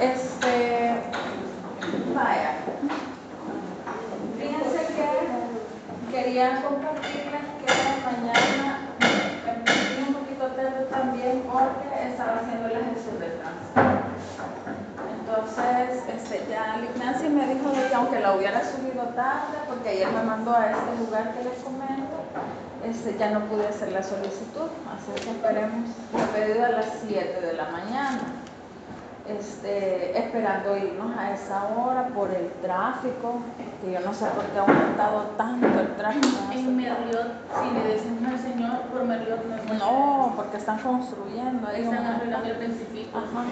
[0.00, 0.94] Este,
[2.14, 2.54] vaya.
[4.38, 7.72] Fíjense que quería compartirles que
[8.06, 8.78] mañana
[9.44, 13.80] me un poquito tarde también porque estaba haciendo el ejercicio de tránsito.
[15.18, 20.22] Entonces, este, ya Nancy me dijo que aunque la hubiera subido tarde, porque ayer me
[20.22, 22.22] mandó a este lugar que les comento,
[22.88, 27.40] este, ya no pude hacer la solicitud, así que esperemos, he pedido a las 7
[27.40, 28.20] de la mañana
[29.28, 33.40] este, esperando irnos a esa hora por el tráfico,
[33.82, 36.26] que yo no sé por qué ha aumentado tanto el tráfico.
[36.52, 41.82] En Merliot, si le decimos al Señor, por Merliot no No, porque están construyendo ahí.
[41.82, 43.18] Están arreglando el principito.
[43.18, 43.44] Ajá.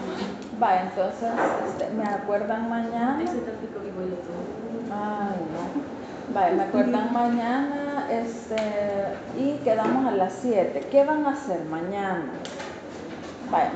[0.62, 1.30] Va, entonces,
[1.66, 3.22] este, ¿me acuerdan mañana?
[3.22, 4.66] Ese tráfico que voy todo.
[4.90, 5.96] Ay, no.
[6.34, 8.56] Vale, me acuerdan mañana este,
[9.38, 10.88] y quedamos a las 7.
[10.90, 12.24] ¿Qué van a hacer mañana?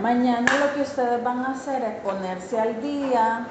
[0.03, 3.47] Mañana lo que ustedes van a hacer es ponerse al día,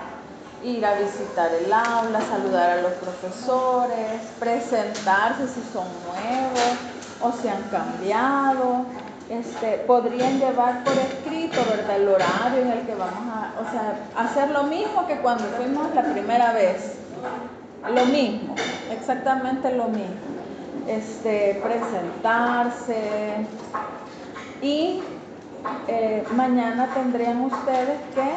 [0.63, 6.77] ir a visitar el aula, saludar a los profesores, presentarse si son nuevos
[7.21, 8.85] o si han cambiado.
[9.29, 11.97] Este, podrían llevar por escrito, ¿verdad?
[11.97, 15.93] El horario en el que vamos a, o sea, hacer lo mismo que cuando fuimos
[15.93, 16.95] la primera vez.
[17.93, 18.55] Lo mismo,
[18.91, 20.15] exactamente lo mismo.
[20.87, 23.45] Este, presentarse
[24.61, 25.01] y
[25.87, 28.29] eh, mañana tendrían ustedes que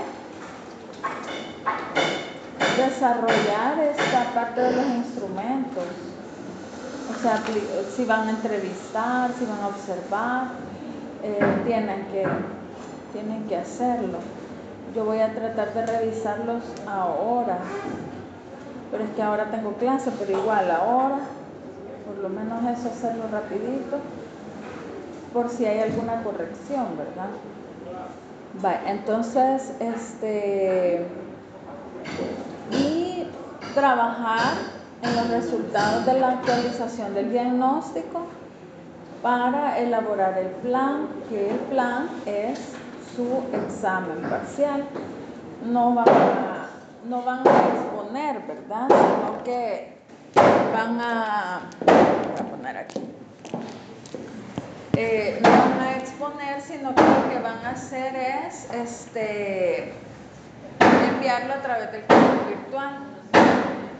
[2.82, 5.84] desarrollar esta parte de los instrumentos.
[7.10, 7.42] O sea,
[7.94, 10.46] si van a entrevistar, si van a observar,
[11.22, 12.26] eh, tienen, que,
[13.12, 14.18] tienen que hacerlo.
[14.94, 17.58] Yo voy a tratar de revisarlos ahora,
[18.90, 21.18] pero es que ahora tengo clase, pero igual ahora,
[22.06, 23.98] por lo menos eso hacerlo rapidito
[25.32, 27.30] por si hay alguna corrección, ¿verdad?
[28.60, 31.06] Vale, entonces, este,
[32.70, 33.26] y
[33.74, 34.54] trabajar
[35.02, 38.26] en los resultados de la actualización del diagnóstico
[39.22, 42.58] para elaborar el plan, que el plan es
[43.16, 44.84] su examen parcial.
[45.64, 46.68] No van a,
[47.08, 48.88] no van a exponer, ¿verdad?
[48.88, 49.96] Sino que
[50.74, 53.00] van a, voy a poner aquí
[54.94, 59.94] eh, no van a exponer, sino que lo que van a hacer es este,
[61.08, 62.98] enviarlo a través del campo virtual.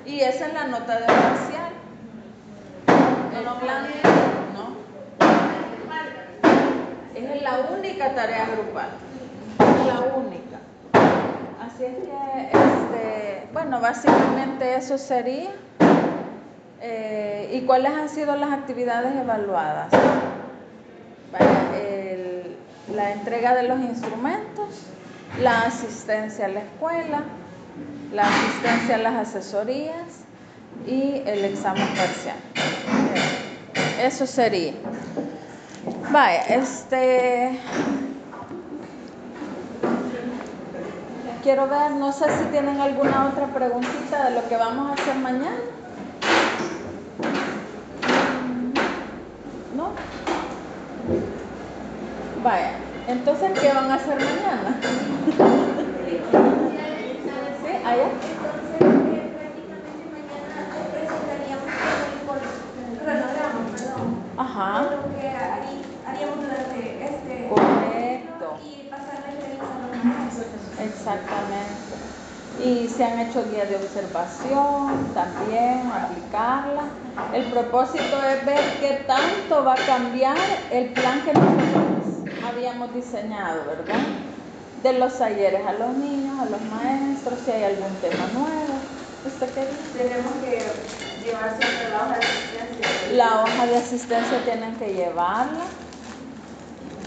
[0.05, 1.73] Y esa es la nota de parcial.
[3.35, 3.87] El plan,
[4.55, 4.77] ¿no?
[7.15, 8.89] Es la única tarea grupal.
[9.59, 10.59] La única.
[11.65, 15.51] Así es que, este, bueno, básicamente eso sería.
[16.81, 19.93] Eh, ¿Y cuáles han sido las actividades evaluadas?
[22.95, 24.87] La entrega de los instrumentos,
[25.41, 27.23] la asistencia a la escuela,
[28.13, 30.25] la asistencia a las asesorías
[30.87, 32.37] y el examen parcial.
[34.01, 34.75] Eso sería.
[36.11, 37.59] Vaya, este.
[41.43, 45.17] Quiero ver, no sé si tienen alguna otra preguntita de lo que vamos a hacer
[45.17, 45.57] mañana.
[49.77, 49.93] ¿No?
[52.43, 52.73] Vaya,
[53.07, 54.77] entonces, ¿qué van a hacer mañana?
[57.63, 57.71] ¿Sí?
[57.85, 58.09] ¿Allá?
[64.37, 64.83] Ajá.
[64.83, 65.29] Lo que
[66.05, 67.49] haríamos durante este.
[67.49, 68.59] Correcto.
[68.67, 71.93] Y pasar la Exactamente.
[72.65, 76.85] Y se han hecho guías de observación también, aplicarla.
[77.33, 80.37] El propósito es ver qué tanto va a cambiar
[80.73, 81.92] el plan que nosotros
[82.45, 84.01] habíamos diseñado, ¿verdad?
[84.83, 88.75] De los talleres a los niños, a los maestros, si hay algún tema nuevo.
[89.27, 89.99] ¿Usted qué dice?
[89.99, 90.59] Tenemos que
[91.25, 93.13] llevar siempre la hoja de asistencia.
[93.13, 95.65] La hoja de asistencia tienen que llevarla.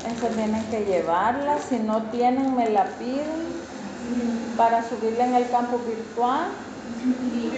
[0.07, 1.57] Esa tienen que llevarla.
[1.59, 3.65] Si no tienen, me la piden
[4.55, 6.47] para subirla en el campo virtual.
[7.03, 7.51] Sí.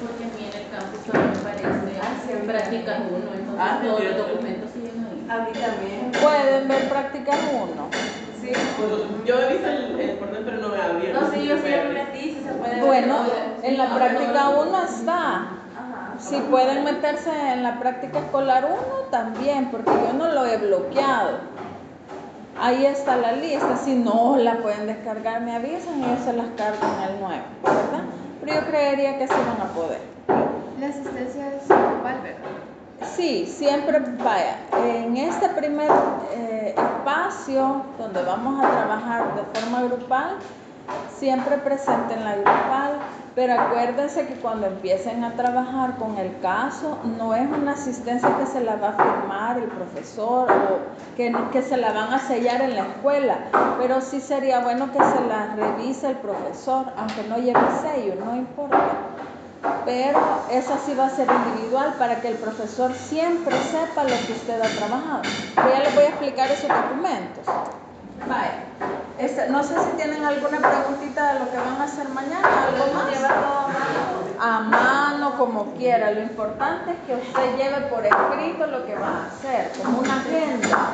[0.00, 4.70] porque a mí en el campus también parece prácticas uno, entonces ah, todos los documentos.
[5.28, 6.10] A mí también.
[6.22, 7.88] Pueden ver prácticas uno.
[8.40, 8.50] Sí.
[9.26, 11.20] yo he visto el, el portal, pero no me abierto.
[11.20, 13.16] No, sí, yo sí me metí, si se puede Bueno,
[13.62, 15.46] en la práctica 1 está.
[16.18, 18.76] Si pueden meterse en la práctica escolar 1
[19.10, 21.38] también, porque yo no lo he bloqueado.
[22.60, 23.76] Ahí está la lista.
[23.76, 27.44] Si no la pueden descargar, me avisan y yo se las cargo en el nuevo,
[27.62, 28.04] ¿verdad?
[28.40, 30.00] Pero yo creería que sí van a poder.
[30.80, 32.67] La asistencia es grupal, ¿verdad?
[33.14, 34.58] Sí, siempre vaya.
[34.84, 35.90] En este primer
[36.32, 40.36] eh, espacio donde vamos a trabajar de forma grupal,
[41.16, 42.98] siempre presenten la grupal,
[43.36, 48.46] pero acuérdense que cuando empiecen a trabajar con el caso, no es una asistencia que
[48.46, 52.62] se la va a firmar el profesor o que, que se la van a sellar
[52.62, 53.38] en la escuela,
[53.78, 58.34] pero sí sería bueno que se la revise el profesor, aunque no lleve sello, no
[58.34, 58.78] importa
[59.84, 60.20] pero
[60.50, 64.60] esa sí va a ser individual para que el profesor siempre sepa lo que usted
[64.60, 65.22] ha trabajado.
[65.56, 67.44] Yo ya les voy a explicar esos documentos.
[68.26, 68.64] Vaya.
[69.18, 72.94] Este, no sé si tienen alguna preguntita de lo que van a hacer mañana, algo
[72.94, 73.08] más.
[74.40, 76.12] A mano, como quiera.
[76.12, 80.20] Lo importante es que usted lleve por escrito lo que va a hacer, como una
[80.20, 80.90] agenda.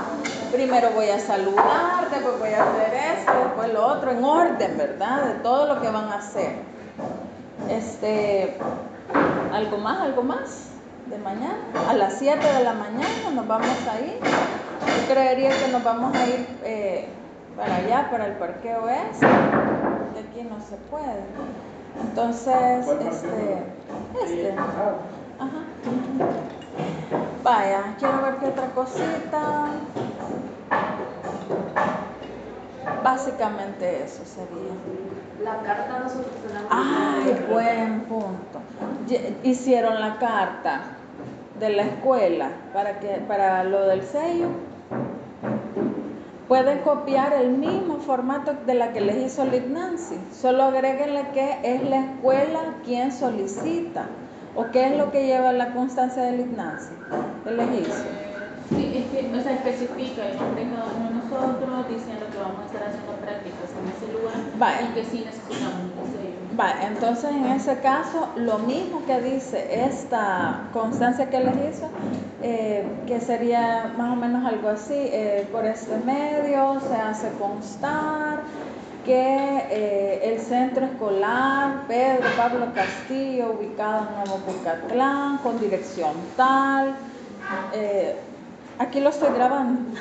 [0.51, 5.25] Primero voy a saludar, después voy a hacer esto, después lo otro, en orden, ¿verdad?
[5.25, 6.74] De todo lo que van a hacer.
[7.71, 8.57] Este,
[9.53, 10.01] ¿algo más?
[10.01, 10.69] ¿Algo más?
[11.07, 11.59] De mañana.
[11.89, 14.21] A las 7 de la mañana nos vamos a ir.
[14.21, 17.09] Yo creería que nos vamos a ir eh,
[17.57, 19.27] para allá, para el parqueo ese.
[19.27, 21.25] De aquí no se puede.
[22.01, 23.63] Entonces, este,
[24.25, 24.53] este.
[25.39, 25.65] Ajá.
[27.43, 29.67] Vaya, quiero ver qué otra cosita.
[33.03, 34.73] Básicamente eso sería.
[35.43, 36.69] La carta nosotros tenemos.
[36.71, 38.61] Ay, buen punto.
[39.43, 40.83] Hicieron la carta
[41.59, 44.49] de la escuela para que para lo del sello
[46.49, 50.17] Pueden copiar el mismo formato de la que les hizo Liz Nancy.
[50.31, 54.07] Solo agréguenle que es la escuela quien solicita.
[54.55, 56.93] ¿O qué es lo que lleva la constancia de Liz Nancy?
[57.45, 58.05] ¿Qué les hizo?
[58.69, 62.61] Sí, es que, o sea, especifica el nombre cada uno de nosotros, diciendo que vamos
[62.63, 64.89] a estar haciendo prácticas en ese lugar vale.
[64.89, 65.95] y que sí necesitamos
[66.57, 71.89] Vale, entonces en ese caso, lo mismo que dice esta constancia que les hizo,
[72.43, 78.43] eh, que sería más o menos algo así, eh, por este medio se hace constar
[79.05, 86.95] que eh, el centro escolar Pedro Pablo Castillo, ubicado en Nuevo Bucatlán, con dirección tal,
[88.79, 89.81] Aquí lo estoy grabando.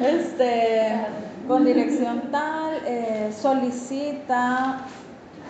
[0.00, 1.06] este,
[1.46, 4.80] con dirección tal, eh, solicita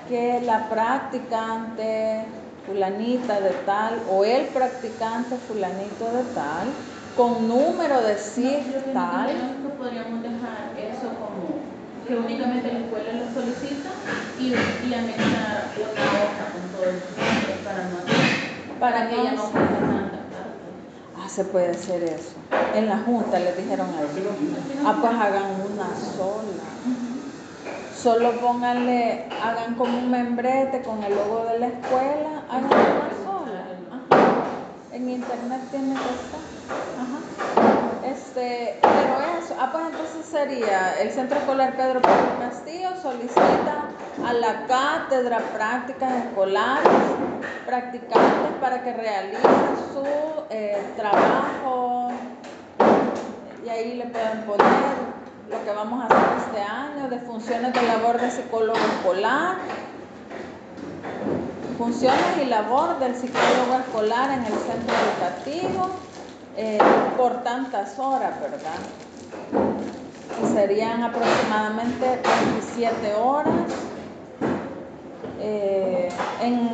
[0.08, 2.24] que la practicante
[2.66, 6.68] fulanita de tal o el practicante fulanito de tal,
[7.16, 9.28] con número de CIF tal.
[9.28, 11.58] que podríamos dejar eso como
[12.06, 13.90] que únicamente la escuela lo solicita
[14.38, 17.00] y, y anexar otra hoja con todo el
[17.64, 17.98] para no
[18.78, 20.07] para que ella no pueda
[21.28, 22.32] se puede hacer eso.
[22.74, 23.88] En la junta les dijeron
[24.84, 26.64] ah, pues hagan una sola.
[27.94, 33.64] Solo pónganle, hagan como un membrete con el logo de la escuela, hagan una sola.
[34.92, 37.87] En internet tiene que estar.
[38.04, 43.88] Este, pero eso, ah, pues entonces sería el Centro Escolar Pedro Pedro Castillo solicita
[44.24, 46.92] a la cátedra prácticas escolares
[47.66, 49.42] practicantes para que realicen
[49.92, 50.04] su
[50.50, 52.10] eh, trabajo
[53.64, 55.18] y ahí le pueden poner
[55.50, 59.56] lo que vamos a hacer este año de funciones de labor de psicólogo escolar,
[61.76, 66.07] funciones y labor del psicólogo escolar en el centro educativo
[66.60, 66.76] eh,
[67.16, 68.80] por tantas horas, ¿verdad?
[70.42, 72.20] Y serían aproximadamente
[72.60, 73.70] 27 horas
[75.40, 76.08] eh,
[76.42, 76.68] en,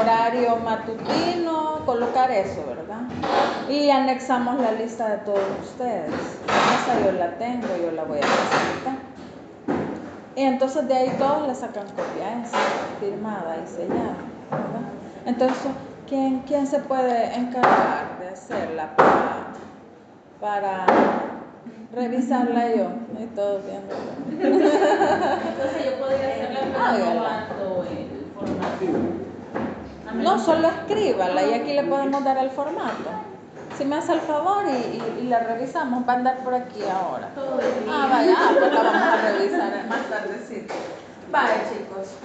[0.00, 3.02] horario matutino, colocar eso, ¿verdad?
[3.68, 6.10] Y anexamos la lista de todos ustedes.
[6.46, 8.96] Esa yo la tengo, yo la voy a presentar.
[10.36, 12.56] Y entonces de ahí todos le sacan copia esa,
[12.98, 14.16] firmada y sellada,
[14.50, 14.88] ¿verdad?
[15.26, 15.70] Entonces,
[16.12, 19.46] ¿quién, quién se puede encargar de hacerla para,
[20.38, 20.86] para
[21.94, 22.88] revisarla yo
[23.18, 23.94] y todo viendo.
[24.28, 29.00] Entonces yo podría hacerla pero el formato.
[30.16, 33.10] No, solo escríbala y aquí le podemos dar el formato.
[33.78, 37.30] Si me hace el favor y, la revisamos, va a andar por aquí ahora.
[37.88, 40.74] Ah, vaya, ah, pues la vamos a revisar más tardecito.
[41.30, 42.16] Vaya chicos,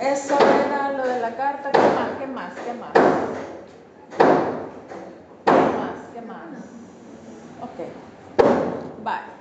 [0.00, 1.70] eso era lo de la carta.
[1.72, 2.10] ¿Qué más?
[2.18, 2.52] ¿Qué más?
[2.54, 2.92] ¿Qué más?
[5.44, 5.98] ¿Qué más?
[6.14, 6.46] ¿Qué más?
[7.62, 7.78] Ok.
[9.02, 9.38] Vale.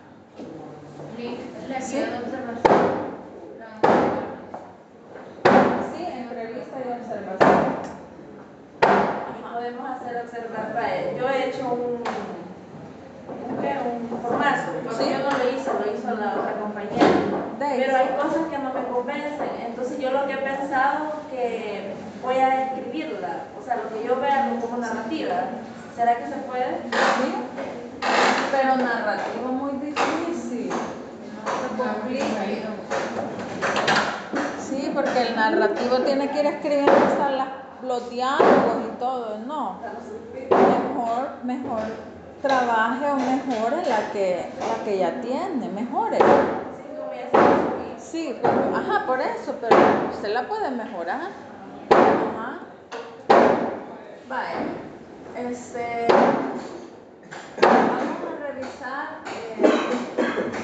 [1.69, 1.97] La ¿Sí?
[1.97, 3.07] de observación.
[5.95, 7.77] Sí, entrevista y observación.
[9.53, 11.15] Podemos hacer observar.
[11.17, 12.03] Yo he hecho un,
[13.29, 17.07] un, un formato, porque yo no lo hice, lo hizo la otra compañera.
[17.60, 19.50] Pero hay cosas que no me convencen.
[19.65, 23.43] Entonces yo lo que he pensado que voy a escribirla.
[23.60, 25.36] O sea, lo que yo vea como narrativa.
[25.96, 26.81] ¿Será que se puede?
[26.91, 27.36] Sí.
[28.51, 30.69] Pero narrativo muy difícil.
[30.69, 32.25] No se complica.
[34.60, 37.48] Sí, porque el narrativo tiene que ir escribiendo hasta
[37.81, 39.38] los diálogos y todo.
[39.39, 39.79] No.
[40.50, 46.20] Mejor, mejor trabaje o mejore la que, la que ya tiene, mejore.
[48.00, 49.75] Sí, ajá, por eso, pero
[50.13, 51.29] usted la puede mejorar.
[51.89, 52.60] Ajá.
[54.29, 54.63] Vaya,
[55.36, 56.08] este,
[57.62, 59.63] vamos a revisar eh,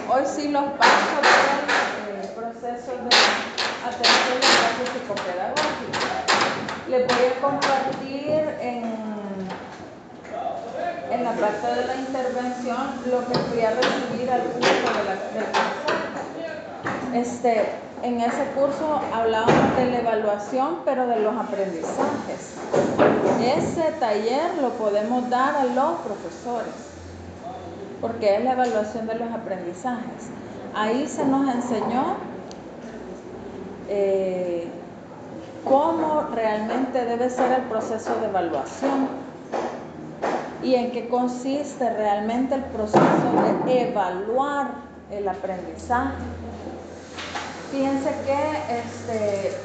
[0.09, 3.09] hoy sí los pasos del eh, proceso de
[3.87, 6.13] atención de clases psicopedagógica.
[6.89, 9.02] Les voy a compartir en
[11.13, 12.77] en la parte de la intervención
[13.09, 15.15] lo que fui a recibir al curso de la,
[17.19, 17.69] Este,
[18.01, 22.55] en ese curso hablábamos de la evaluación, pero de los aprendizajes.
[23.41, 26.73] Ese taller lo podemos dar a los profesores,
[28.01, 30.31] porque es la evaluación de los aprendizajes.
[30.73, 32.15] Ahí se nos enseñó
[33.87, 34.67] eh,
[35.63, 39.22] cómo realmente debe ser el proceso de evaluación
[40.63, 43.01] y en qué consiste realmente el proceso
[43.65, 44.71] de evaluar
[45.11, 46.13] el aprendizaje.
[47.71, 49.57] Fíjense que este,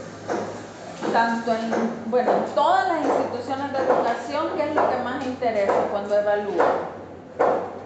[1.12, 1.70] tanto en,
[2.06, 6.68] bueno, todas las instituciones de educación, ¿qué es lo que más interesa cuando evalúan?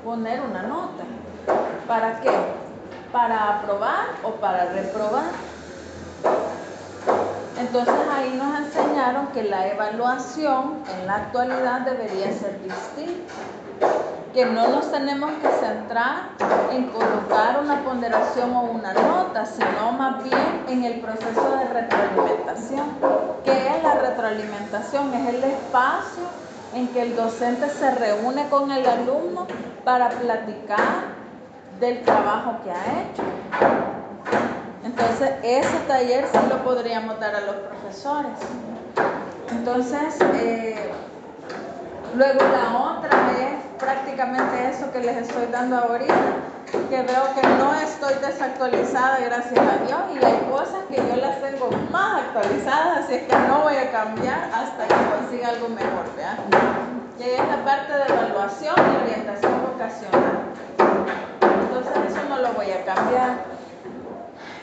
[0.05, 1.05] Poner una nota.
[1.87, 2.31] ¿Para qué?
[3.13, 5.52] ¿Para aprobar o para reprobar?
[7.63, 13.35] Entonces ahí nos enseñaron que la evaluación en la actualidad debería ser distinta,
[14.35, 16.31] que no nos tenemos que centrar
[16.73, 22.87] en colocar una ponderación o una nota, sino más bien en el proceso de retroalimentación.
[23.45, 25.15] ¿Qué es la retroalimentación?
[25.15, 26.25] Es el espacio
[26.75, 29.47] en que el docente se reúne con el alumno
[29.85, 31.15] para platicar
[31.79, 33.23] del trabajo que ha hecho
[34.85, 38.33] entonces, ese taller sí lo podríamos dar a los profesores.
[39.51, 40.91] Entonces, eh,
[42.17, 46.15] luego la otra es prácticamente eso que les estoy dando ahorita,
[46.91, 51.41] que veo que no estoy desactualizada, gracias a Dios, y hay cosas que yo las
[51.41, 56.17] tengo más actualizadas, así es que no voy a cambiar hasta que consiga algo mejor,
[56.17, 56.39] ¿vean?
[57.19, 60.43] Que es la parte de evaluación y orientación vocacional.
[61.41, 63.62] Entonces, eso no lo voy a cambiar.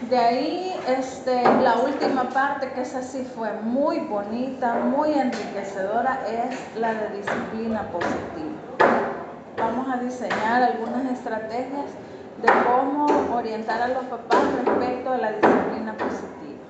[0.07, 6.57] De ahí, este, la última parte, que esa sí fue muy bonita, muy enriquecedora, es
[6.77, 8.55] la de disciplina positiva.
[9.57, 11.91] Vamos a diseñar algunas estrategias
[12.41, 16.63] de cómo orientar a los papás respecto a la disciplina positiva.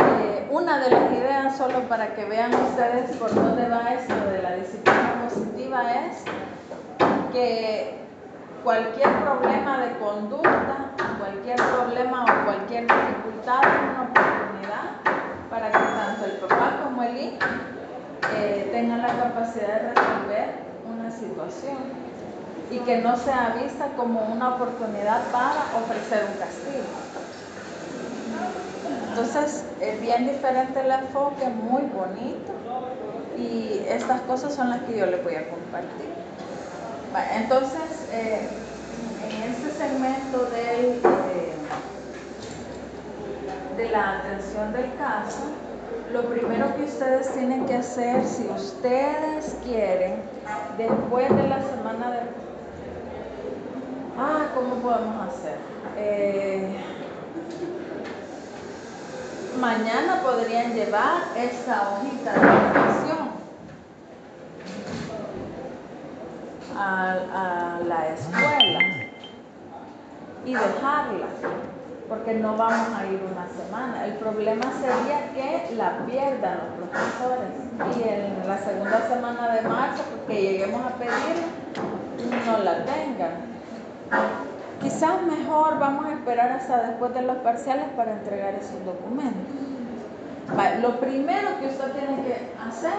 [0.00, 4.42] Eh, una de las ideas, solo para que vean ustedes por dónde va esto de
[4.42, 6.24] la disciplina positiva, es
[7.32, 8.01] que
[8.62, 14.86] cualquier problema de conducta, cualquier problema o cualquier dificultad es una oportunidad
[15.50, 17.36] para que tanto el papá como el hijo
[18.36, 20.50] eh, tengan la capacidad de resolver
[20.86, 21.78] una situación
[22.70, 26.84] y que no sea vista como una oportunidad para ofrecer un castigo.
[29.10, 32.52] Entonces, es bien diferente el enfoque, muy bonito,
[33.36, 36.11] y estas cosas son las que yo les voy a compartir.
[37.14, 38.48] Entonces, eh,
[39.28, 41.52] en este segmento del, eh,
[43.76, 45.42] de la atención del caso,
[46.10, 50.22] lo primero que ustedes tienen que hacer, si ustedes quieren,
[50.78, 52.20] después de la semana de...
[54.18, 55.56] Ah, ¿cómo podemos hacer?
[55.98, 56.76] Eh,
[59.60, 63.31] mañana podrían llevar esa hojita de información
[66.76, 68.80] a, la escuela
[70.44, 71.26] y dejarla,
[72.08, 74.06] porque no vamos a ir una semana.
[74.06, 80.02] El problema sería que la pierdan los profesores y en la segunda semana de marzo,
[80.26, 83.52] que lleguemos a pedir, no la tengan.
[84.80, 89.71] Quizás mejor vamos a esperar hasta después de los parciales para entregar esos documentos.
[90.80, 92.92] Lo primero que usted tiene que hacer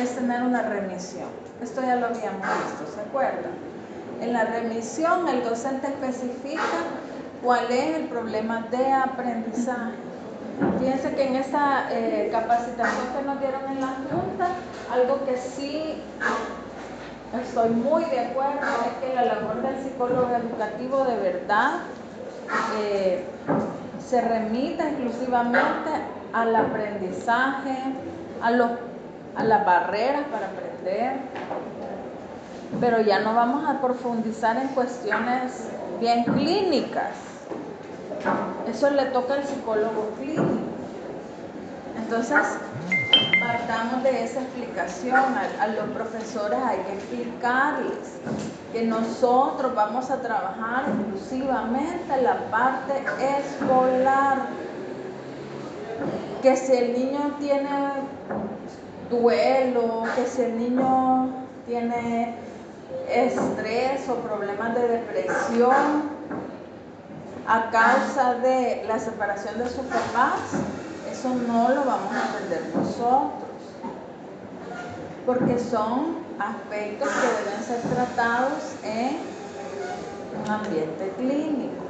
[0.00, 1.28] es tener una remisión.
[1.60, 3.52] Esto ya lo habíamos visto, ¿se acuerdan?
[4.20, 6.62] En la remisión el docente especifica
[7.42, 9.94] cuál es el problema de aprendizaje.
[10.78, 14.48] Fíjense que en esta eh, capacitación que nos dieron en la Junta,
[14.92, 16.02] algo que sí
[17.42, 21.80] estoy muy de acuerdo es que la labor del psicólogo educativo de verdad
[22.78, 23.24] eh,
[24.06, 25.90] se remita exclusivamente
[26.32, 27.76] al aprendizaje,
[28.42, 28.70] a, los,
[29.36, 31.16] a las barreras para aprender,
[32.80, 35.68] pero ya no vamos a profundizar en cuestiones
[36.00, 37.12] bien clínicas.
[38.68, 40.70] Eso le toca al psicólogo clínico.
[41.96, 42.38] Entonces,
[43.40, 45.20] partamos de esa explicación.
[45.60, 48.18] A, los profesores hay que explicarles
[48.72, 53.04] que nosotros vamos a trabajar exclusivamente la parte
[53.38, 54.38] escolar.
[56.42, 57.68] Que si el niño tiene
[59.10, 61.30] duelo, que si el niño
[61.66, 62.34] tiene
[63.08, 66.20] estrés o problemas de depresión
[67.46, 70.40] a causa de la separación de sus papás,
[71.10, 73.32] eso no lo vamos a aprender nosotros,
[75.26, 79.18] porque son aspectos que deben ser tratados en
[80.42, 81.84] un ambiente clínico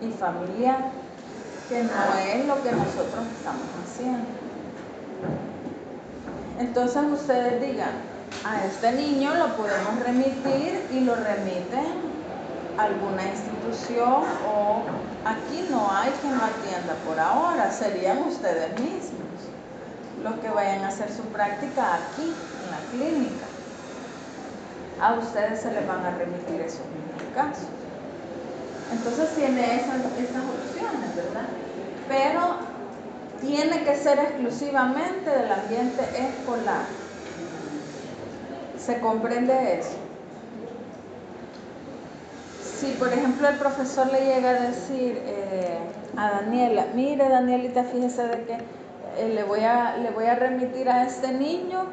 [0.00, 0.90] y familiar,
[1.68, 4.26] que no es lo que nosotros estamos haciendo.
[6.58, 7.92] Entonces ustedes digan,
[8.44, 12.14] a este niño lo podemos remitir y lo remiten
[12.78, 14.82] a alguna institución o
[15.24, 19.24] aquí no hay quien lo atienda por ahora, serían ustedes mismos
[20.22, 23.46] los que vayan a hacer su práctica aquí en la clínica.
[25.00, 27.83] A ustedes se les van a remitir esos mismos casos.
[28.94, 31.46] Entonces tiene esas, opciones, ¿verdad?
[32.08, 32.56] Pero
[33.40, 36.84] tiene que ser exclusivamente del ambiente escolar.
[38.78, 39.96] ¿Se comprende eso?
[42.62, 45.78] Si por ejemplo el profesor le llega a decir eh,
[46.16, 48.52] a Daniela, mire Danielita, fíjese de que
[49.18, 51.86] eh, le, voy a, le voy a remitir a este niño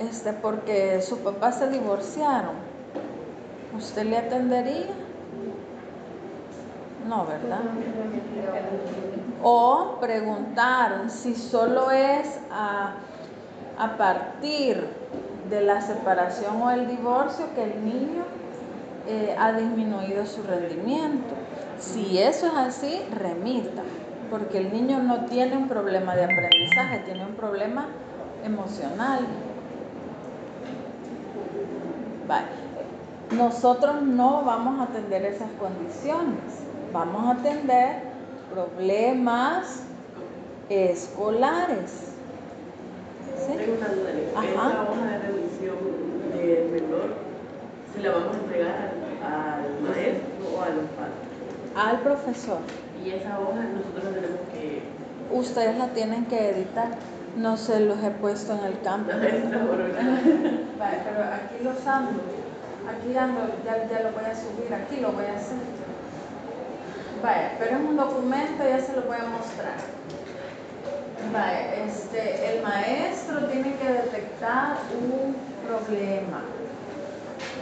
[0.00, 2.54] este, porque su papá se divorciaron,
[3.76, 5.03] ¿usted le atendería?
[7.08, 7.60] No, ¿verdad?
[9.42, 12.94] O preguntar si solo es a,
[13.98, 14.86] partir
[15.50, 18.22] de la separación o el divorcio que el niño
[19.06, 21.34] eh, ha disminuido su rendimiento.
[21.78, 23.82] Si eso es así, remita,
[24.30, 27.88] porque el niño no tiene un problema de aprendizaje, tiene un problema
[28.44, 29.26] emocional.
[33.30, 36.63] Nosotros no vamos a atender esas condiciones,
[36.94, 37.96] vamos a atender
[38.52, 39.82] problemas
[40.68, 42.14] escolares.
[43.36, 43.52] ¿Sí?
[43.58, 45.76] Tengo una duda, Esa hoja de revisión
[46.32, 47.14] del menor,
[47.92, 48.92] ¿se la vamos a entregar
[49.24, 51.18] al, maestro o a los padres?
[51.76, 52.58] Al profesor.
[53.04, 54.82] Y esa hoja nosotros la tenemos que...
[55.32, 56.90] Ustedes la tienen que editar.
[57.36, 59.10] No se los he puesto en el campo.
[59.10, 59.26] vale,
[60.78, 62.20] pero aquí los ando.
[62.86, 65.73] Aquí ando, ya, ya lo voy a subir, aquí lo voy a hacer.
[67.22, 69.76] Vaya, pero es un documento, ya se lo voy a mostrar.
[71.32, 76.42] Vaya, este, el maestro tiene que detectar un problema,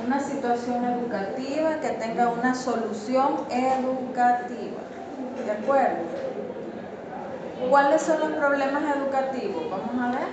[0.04, 4.80] una situación educativa que tenga una solución educativa.
[5.44, 6.02] ¿De acuerdo?
[7.70, 9.70] ¿Cuáles son los problemas educativos?
[9.70, 10.28] Vamos a ver.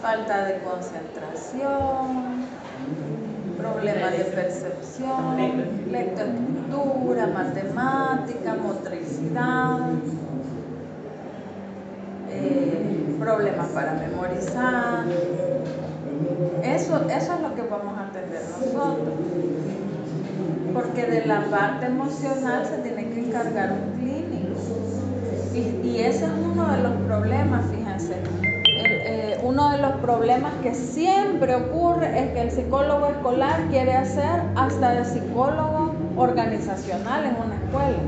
[0.00, 2.46] Falta de concentración,
[3.62, 5.36] problemas de percepción,
[5.90, 9.78] lectura, matemática, motricidad,
[12.30, 15.04] eh, problemas para memorizar.
[16.62, 18.96] Eso, eso es lo que vamos a atender nosotros.
[20.74, 24.60] Porque de la parte emocional se tiene que encargar un clínico.
[25.54, 27.81] Y, y ese es uno de los problemas, fíjense
[29.52, 34.92] uno de los problemas que siempre ocurre es que el psicólogo escolar quiere hacer hasta
[34.92, 37.98] de psicólogo organizacional en una escuela.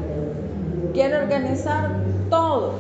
[0.95, 1.91] Quiere organizar
[2.31, 2.77] todo.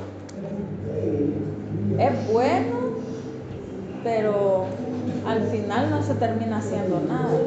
[1.98, 2.76] Es bueno,
[4.02, 4.64] pero
[5.28, 7.38] al final no se termina haciendo nada.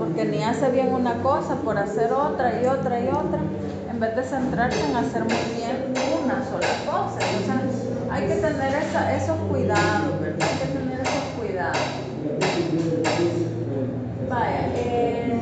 [0.00, 3.38] Porque ni hace bien una cosa por hacer otra y otra y otra,
[3.88, 7.20] en vez de centrarse en hacer muy bien una sola cosa.
[7.38, 8.74] Entonces, hay que tener
[9.14, 10.19] esos cuidados,
[14.74, 15.40] Eh,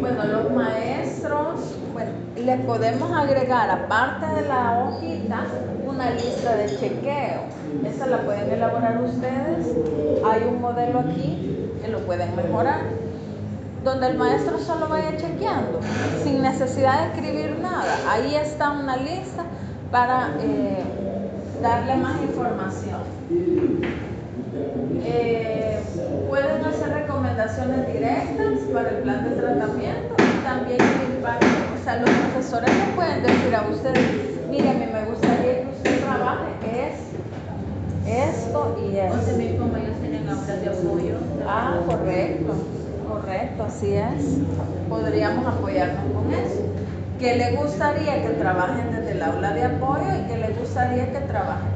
[0.00, 5.44] bueno, los maestros, bueno, les podemos agregar, aparte de la hojita,
[5.86, 7.40] una lista de chequeo.
[7.84, 9.74] Esa la pueden elaborar ustedes.
[10.24, 12.80] Hay un modelo aquí que lo pueden mejorar
[13.86, 15.80] donde el maestro solo vaya chequeando,
[16.24, 17.96] sin necesidad de escribir nada.
[18.10, 19.44] Ahí está una lista
[19.92, 20.82] para eh,
[21.62, 23.02] darle más información.
[25.04, 25.80] Eh,
[26.28, 26.95] pueden hacer
[27.36, 30.78] recomendaciones directas para el plan de tratamiento también
[31.16, 35.60] impacto, o sea, los profesores le pueden decir a ustedes, mire, a mí me gustaría
[35.60, 36.94] que usted trabaje es
[38.06, 39.18] esto y esto.
[39.18, 41.14] O como ellos tienen aulas de apoyo.
[41.46, 42.54] Ah, correcto,
[43.08, 44.38] correcto, así es.
[44.88, 46.62] Podríamos apoyarnos con eso.
[47.18, 51.20] ¿Qué le gustaría que trabajen desde el aula de apoyo y qué le gustaría que
[51.20, 51.64] trabaje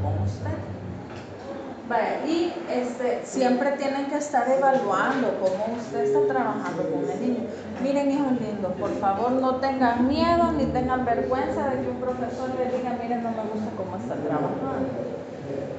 [2.25, 7.43] y este, siempre tienen que estar evaluando cómo usted está trabajando con el niño.
[7.81, 12.49] Miren, hijos lindos, por favor no tengan miedo ni tengan vergüenza de que un profesor
[12.57, 14.89] le diga, miren, no me gusta cómo está trabajando.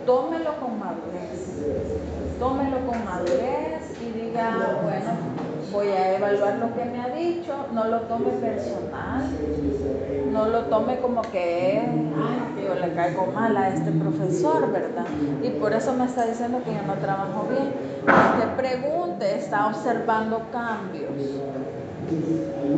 [0.05, 2.39] Tómelo con madurez.
[2.39, 7.85] Tómelo con madurez y diga, bueno, voy a evaluar lo que me ha dicho, no
[7.87, 9.23] lo tome personal,
[10.31, 15.07] no lo tome como que, ay, yo le caigo mal a este profesor, ¿verdad?
[15.43, 17.73] Y por eso me está diciendo que yo no trabajo bien.
[18.03, 21.11] Usted pregunte, está observando cambios.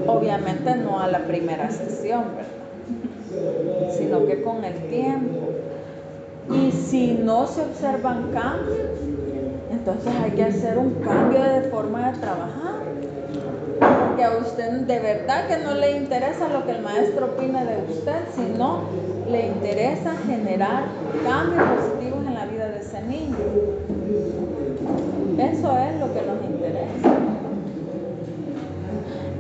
[0.07, 3.93] Obviamente no a la primera sesión, ¿verdad?
[3.97, 5.41] Sino que con el tiempo.
[6.53, 9.01] Y si no se observan cambios,
[9.71, 12.64] entonces hay que hacer un cambio de forma de trabajar.
[14.15, 17.83] Porque a usted de verdad que no le interesa lo que el maestro opina de
[17.93, 18.85] usted, sino
[19.29, 20.85] le interesa generar
[21.25, 23.35] cambios positivos en la vida de ese niño.
[25.37, 26.34] Eso es lo que nos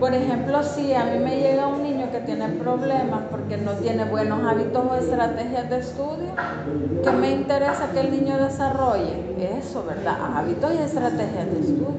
[0.04, 4.04] Por ejemplo, si a mí me llega un niño que tiene problemas porque no tiene
[4.04, 6.28] buenos hábitos o estrategias de estudio,
[7.02, 9.14] ¿qué me interesa que el niño desarrolle?
[9.58, 10.18] Eso, ¿verdad?
[10.36, 11.94] Hábitos y estrategias de estudio.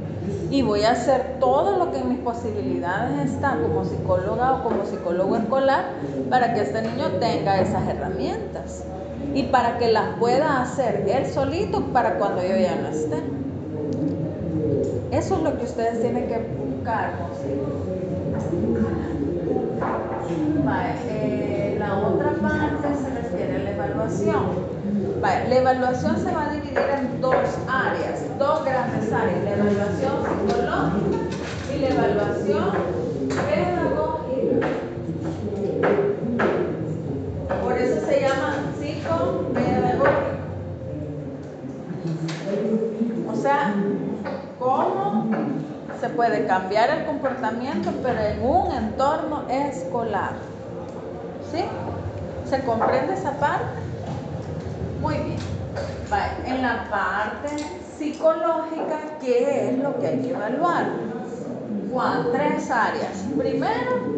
[0.52, 4.86] Y voy a hacer todo lo que en mis posibilidades está como psicóloga o como
[4.86, 5.86] psicólogo escolar
[6.30, 8.84] para que este niño tenga esas herramientas
[9.34, 13.24] y para que las pueda hacer él solito para cuando yo ya no esté.
[15.12, 17.14] Eso es lo que ustedes tienen que buscar,
[20.30, 24.44] eh, la otra parte se refiere a la evaluación.
[25.22, 27.36] la evaluación se va a dividir en dos
[27.68, 31.36] áreas, dos grandes áreas, la evaluación psicológica
[31.74, 32.72] y la evaluación
[33.30, 34.68] pedagógica.
[37.62, 40.36] Por eso se llama psicopedagógica.
[43.32, 43.76] O sea,
[44.60, 45.26] ¿cómo
[46.00, 50.34] se puede cambiar el comportamiento, pero en un entorno escolar.
[51.52, 51.64] ¿Sí?
[52.50, 53.80] ¿Se comprende esa parte?
[55.02, 55.38] Muy bien.
[56.46, 57.58] En la parte
[57.98, 60.86] psicológica, ¿qué es lo que hay que evaluar?
[61.92, 63.26] Juan, tres áreas.
[63.38, 64.16] Primero,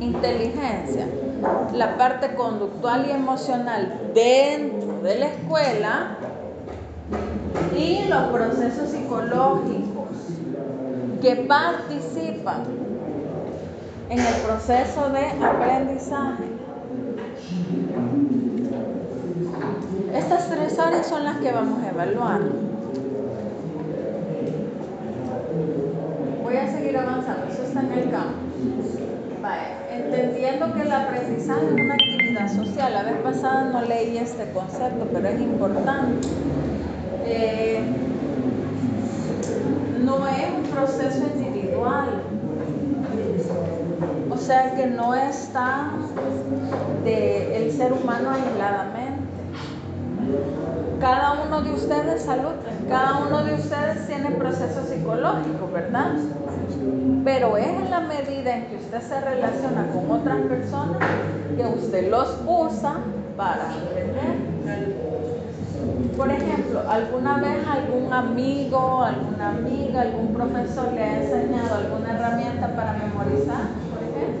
[0.00, 1.06] inteligencia.
[1.72, 6.16] La parte conductual y emocional dentro de la escuela
[7.76, 9.87] y los procesos psicológicos
[11.20, 12.62] que participan
[14.10, 16.44] en el proceso de aprendizaje.
[20.14, 22.40] Estas tres áreas son las que vamos a evaluar.
[26.42, 28.48] Voy a seguir avanzando, eso está en el campo.
[29.90, 32.92] Entendiendo que el aprendizaje es una actividad social.
[32.92, 36.28] La vez pasada no leí este concepto, pero es importante.
[37.24, 37.80] Eh,
[40.04, 42.08] no es proceso individual.
[44.30, 45.90] O sea que no está
[47.04, 49.28] de el ser humano aisladamente.
[51.00, 52.54] Cada uno de ustedes, salud,
[52.88, 56.12] cada uno de ustedes tiene proceso psicológico, ¿verdad?
[57.24, 60.98] Pero es en la medida en que usted se relaciona con otras personas
[61.56, 62.96] que usted los usa
[63.36, 64.97] para aprender.
[66.18, 72.74] Por ejemplo, ¿alguna vez algún amigo, alguna amiga, algún profesor le ha enseñado alguna herramienta
[72.74, 74.34] para memorizar, por?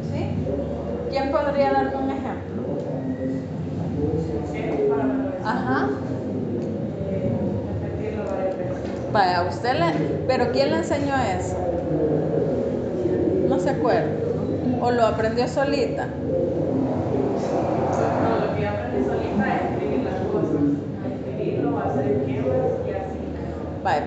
[0.00, 0.44] ¿Sí?
[1.08, 2.64] ¿Quién podría darme un ejemplo?
[5.42, 6.02] Ajá.
[9.12, 9.92] Vaya, usted le...
[10.26, 11.58] ¿Pero quién le enseñó eso?
[13.42, 14.22] No se acuerda.
[14.78, 16.22] ¿O lo aprendió solita?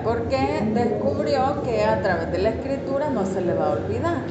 [0.04, 4.22] Porque descubrió que a través de la escritura no se le va a olvidar.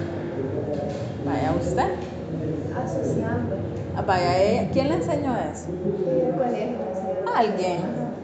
[1.25, 1.91] Vaya usted.
[2.77, 3.57] Asociando.
[3.97, 5.69] Ah, vaya ¿Quién le enseñó eso?
[6.09, 6.77] El colegio.
[7.35, 7.81] ¿Alguien?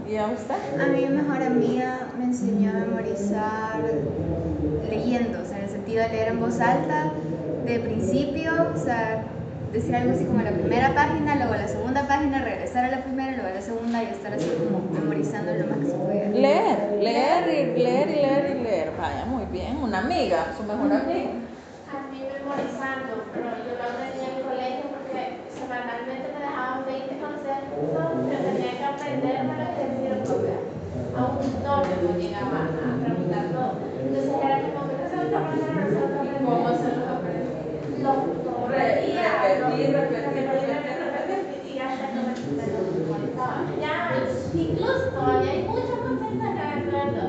[0.09, 0.81] ¿Y a usted?
[0.81, 3.81] A mi mejor amiga me enseñó a memorizar
[4.89, 7.13] leyendo, o sea, en el sentido de leer en voz alta,
[7.65, 9.25] de principio, o sea,
[9.73, 13.33] decir algo así como la primera página, luego la segunda página, regresar a la primera,
[13.33, 16.29] luego a la segunda y estar así como memorizando lo más que se pueda.
[16.29, 18.93] Leer, leer y leer y leer y leer.
[18.99, 19.77] Vaya, muy bien.
[19.83, 21.31] Una amiga, su mejor amiga.
[21.87, 27.19] A mí memorizando, pero yo lo aprendí en el colegio porque semanalmente me dejaban 20
[27.23, 30.59] conceptos que tenía que aprender para decir copia.
[31.17, 33.73] A un tutor no llegaba a preguntar todo.
[34.03, 37.06] Entonces era como que no se lo aprender, no se lo
[38.07, 39.97] repetía, Repetir,
[44.55, 47.23] incluso hay muchos conceptos que me acuerdo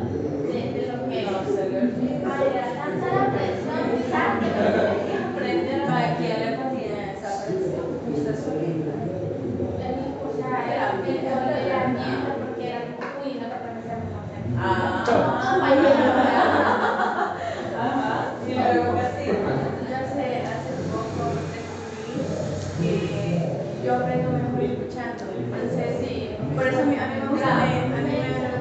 [0.48, 2.18] de, de lo que No se le olvida.
[2.28, 6.50] Ay, era tanta la presión, quizás que no tenía que aprender a ¿A quién le
[6.58, 7.86] ponía esa presión?
[8.14, 8.94] Usted solita.
[10.24, 10.86] O sea, era
[11.68, 12.80] era miedo porque era
[13.24, 13.98] uy, no te puedes hacer
[14.60, 15.04] Ah.
[17.78, 18.16] Ajá.
[18.48, 19.34] Y luego qué hacía.
[19.34, 25.24] Yo hace, hace poco descubrí que yo aprendo mejor escuchando.
[25.38, 28.10] Entonces, sí, por eso a mí, a mí me gusta leer, a mí me,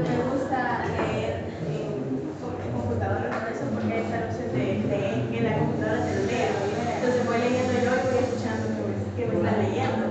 [0.05, 0.59] me gusta
[1.01, 5.01] leer en, en computadora, por eso, porque hay esta opción de, de
[5.33, 6.51] que la computadora te lo lea.
[6.97, 10.05] Entonces voy leyendo yo y voy escuchando que me, que me está leyendo.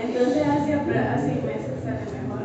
[0.00, 2.38] Entonces así, apre- así me sale mejor.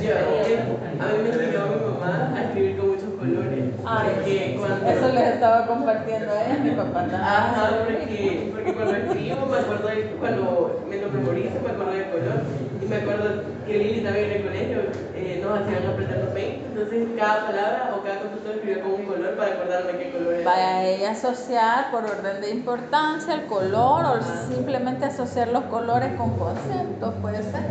[0.00, 3.64] Yo, a mí me enseñó mi mamá a escribir con muchos colores.
[3.84, 7.20] Ay, Porque cuando, eso les estaba compartiendo a ella, mi papá también.
[7.20, 12.04] Ajá, porque, porque cuando escribo me acuerdo de, cuando me lo memorizo me acuerdo del
[12.10, 12.40] color
[12.82, 14.78] y me acuerdo que Lili también en el colegio
[15.14, 19.04] eh, nos hacían aprender los 20, entonces cada palabra o cada concepto escribía con un
[19.06, 20.50] color para acordarme qué color era.
[20.50, 27.14] Vaya ella asociar por orden importancia el color o simplemente asociar los colores con conceptos,
[27.20, 27.62] puede ser.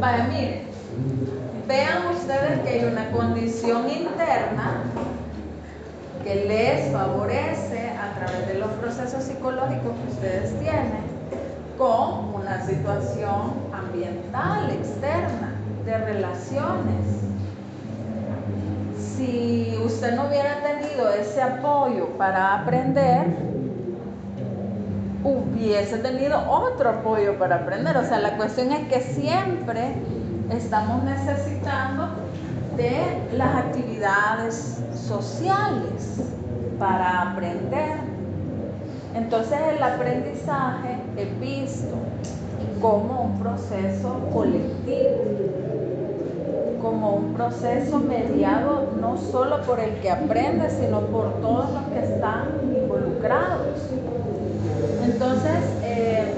[0.00, 0.62] Vaya, miren,
[1.66, 4.82] vean ustedes que hay una condición interna
[6.22, 11.04] que les favorece a través de los procesos psicológicos que ustedes tienen
[11.76, 15.52] con una situación ambiental, externa,
[15.84, 17.24] de relaciones
[19.16, 23.53] si usted no hubiera tenido ese apoyo para aprender,
[25.24, 27.96] hubiese tenido otro apoyo para aprender.
[27.96, 29.94] O sea, la cuestión es que siempre
[30.50, 32.08] estamos necesitando
[32.76, 36.20] de las actividades sociales
[36.78, 37.98] para aprender.
[39.14, 41.94] Entonces el aprendizaje es visto
[42.80, 45.24] como un proceso colectivo
[46.84, 52.04] como un proceso mediado no solo por el que aprende, sino por todos los que
[52.04, 53.80] están involucrados.
[55.04, 56.34] Entonces, eh,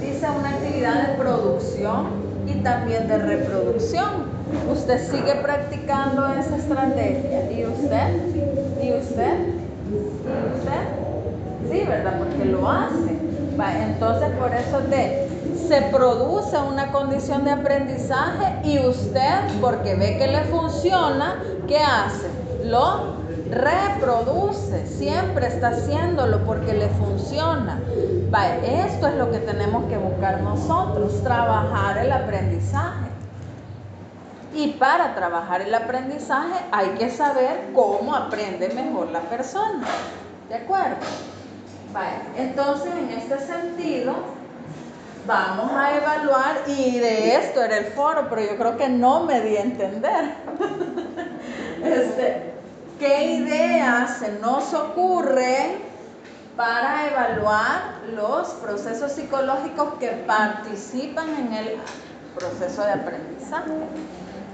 [0.00, 2.06] dice una actividad de producción
[2.46, 4.28] y también de reproducción.
[4.72, 7.50] Usted sigue practicando esa estrategia.
[7.50, 8.08] ¿Y usted?
[8.82, 9.34] ¿Y usted?
[9.90, 10.82] ¿Y usted?
[11.70, 12.18] Sí, ¿verdad?
[12.18, 13.18] Porque lo hace.
[13.82, 14.80] Entonces, por eso
[15.68, 22.28] se produce una condición de aprendizaje y usted, porque ve que le funciona, ¿qué hace?
[22.64, 23.17] Lo
[23.50, 27.80] reproduce, siempre está haciéndolo porque le funciona.
[28.62, 33.08] Esto es lo que tenemos que buscar nosotros, trabajar el aprendizaje.
[34.54, 39.86] Y para trabajar el aprendizaje hay que saber cómo aprende mejor la persona.
[40.48, 40.96] ¿De acuerdo?
[41.92, 44.14] Vale, entonces en este sentido
[45.26, 49.40] vamos a evaluar y de esto era el foro, pero yo creo que no me
[49.40, 50.34] di a entender.
[51.78, 52.57] Este,
[52.98, 55.78] ¿Qué ideas se nos ocurren
[56.56, 61.76] para evaluar los procesos psicológicos que participan en el
[62.36, 63.70] proceso de aprendizaje?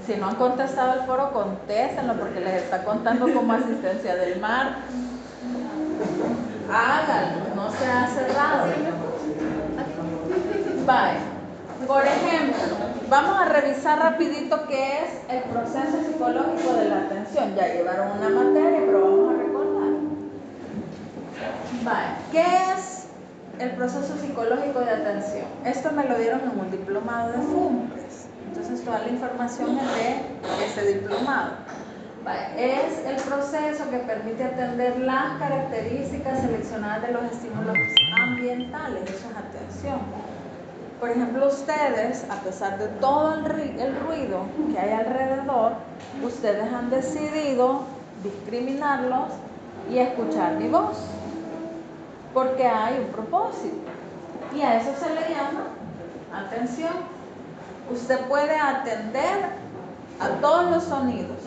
[0.05, 4.75] Si no han contestado el foro, contéstenlo porque les está contando como asistencia del mar.
[6.71, 8.67] Háganlo, no se ha cerrado.
[10.85, 11.34] Vale.
[11.87, 12.77] Por ejemplo,
[13.09, 17.55] vamos a revisar rapidito qué es el proceso psicológico de la atención.
[17.55, 19.89] Ya llevaron una materia, pero vamos a recordar.
[21.83, 22.07] Vale.
[22.31, 23.07] ¿Qué es
[23.59, 25.45] el proceso psicológico de atención?
[25.63, 28.27] Esto me lo dieron en un diplomado de FUMPRES.
[28.47, 31.51] Entonces toda la información es de ese diplomado.
[32.57, 37.77] Es el proceso que permite atender las características seleccionadas de los estímulos
[38.19, 39.99] ambientales, eso es atención.
[40.99, 45.73] Por ejemplo, ustedes, a pesar de todo el, ruido que hay alrededor,
[46.23, 47.81] ustedes han decidido
[48.23, 49.29] discriminarlos
[49.91, 50.97] y escuchar mi voz,
[52.33, 53.75] porque hay un propósito.
[54.55, 55.67] Y a eso se le llama
[56.33, 56.93] atención.
[57.91, 59.49] Usted puede atender
[60.21, 61.37] a todos los sonidos,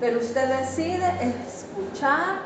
[0.00, 2.40] pero usted decide escuchar,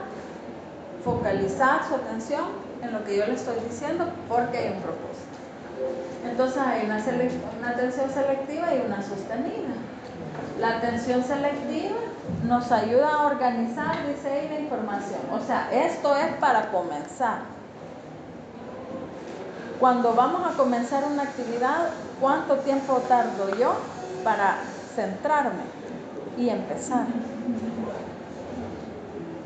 [1.03, 2.45] focalizar su atención
[2.83, 5.31] en lo que yo le estoy diciendo porque hay un propósito.
[6.25, 6.97] Entonces hay una,
[7.69, 9.75] atención selectiva y una sostenida.
[10.59, 11.97] La atención selectiva
[12.45, 15.21] nos ayuda a organizar, dice ahí, la información.
[15.33, 17.39] O sea, esto es para comenzar.
[19.79, 21.89] Cuando vamos a comenzar una actividad,
[22.21, 23.75] ¿cuánto tiempo tardo yo
[24.23, 24.59] para
[24.95, 25.63] centrarme
[26.37, 27.07] y empezar?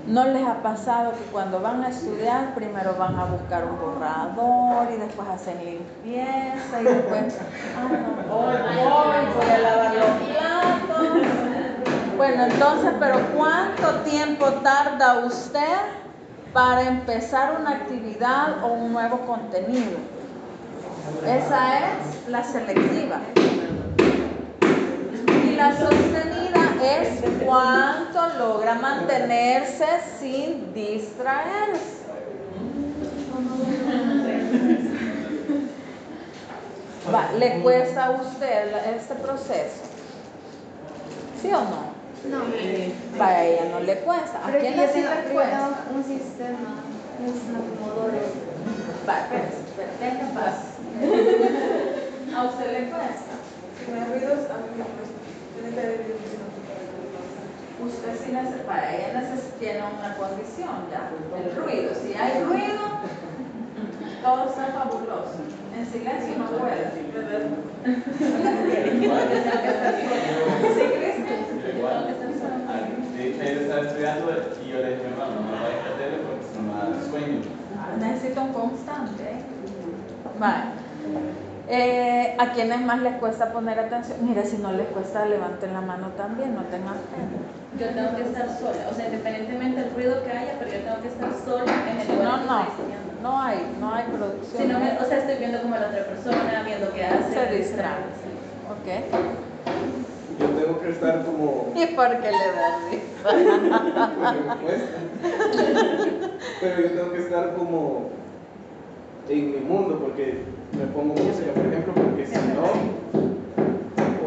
[0.07, 4.93] ¿No les ha pasado que cuando van a estudiar primero van a buscar un borrador
[4.93, 7.39] y después hacen limpieza y después,
[7.75, 11.09] ah, no, hoy voy, voy a lavar los platos?
[12.19, 15.79] Bueno, entonces, pero ¿cuánto tiempo tarda usted
[16.53, 19.99] para empezar una actividad o un nuevo contenido?
[21.27, 23.21] Esa es la selectiva.
[25.45, 26.44] Y la sostenida
[26.85, 29.87] es cuánto logra mantenerse
[30.21, 32.05] sin distraerse.
[37.13, 39.83] Va, ¿Le cuesta a usted este proceso?
[41.41, 41.95] ¿Sí o no?
[42.31, 42.45] No,
[43.21, 44.39] Va, a ella no le cuesta.
[44.39, 45.69] ¿A pero quién sí le cuesta?
[45.95, 46.81] un sistema,
[47.21, 48.13] un acomodador.
[49.07, 49.29] Va,
[50.35, 50.57] paz.
[52.35, 53.35] ¿A usted le cuesta?
[53.79, 55.21] Si me ruidos, a mí me cuesta.
[55.55, 56.34] Tiene que haber
[57.87, 61.95] Usted sí necesita, para ella neces- tiene una condición ya, el ruido.
[61.95, 62.81] Si hay ruido,
[64.23, 65.39] todo está fabuloso.
[65.77, 66.91] En silencio no puede.
[73.15, 74.31] De hecho, estaba estudiando
[74.65, 77.41] y yo le dije, hermano, no a tele porque se me va a dar sueño.
[78.01, 79.23] Necesita un constante.
[79.23, 79.43] ¿eh?
[80.39, 80.65] Vale.
[81.69, 84.19] Eh, ¿A quienes más les cuesta poner atención?
[84.23, 87.64] Mira, si no les cuesta, levanten la mano también, no tengan pena.
[87.79, 91.03] Yo tengo que estar sola, o sea, independientemente del ruido que haya, pero yo tengo
[91.03, 93.13] que estar sola en el lugar no, que no, estoy estudiando.
[93.23, 94.63] no hay, no hay producción.
[94.63, 97.33] Si no me- o sea, estoy viendo como la otra persona, viendo qué hace.
[97.35, 97.59] Se distrae.
[97.59, 98.89] distraigo, Ok.
[100.41, 101.73] Yo tengo que estar como.
[101.77, 103.05] ¿Y por qué le da risa?
[103.25, 104.99] porque me cuesta.
[106.61, 108.09] Pero yo tengo que estar como
[109.29, 110.43] en mi mundo porque
[110.79, 112.65] me pongo música, por ejemplo, porque si no,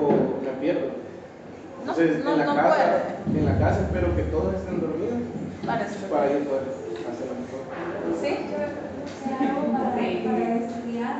[0.02, 0.88] o me pierdo.
[1.86, 3.27] No, Entonces, no, en la no casa, puede.
[3.58, 5.18] En la casa espero que todos estén dormidos
[5.66, 5.98] Parece.
[6.14, 7.66] para yo poder hacerlo mejor.
[8.22, 8.32] ¿Sí?
[8.54, 8.62] Yo
[9.18, 11.16] si hago para, para estudiar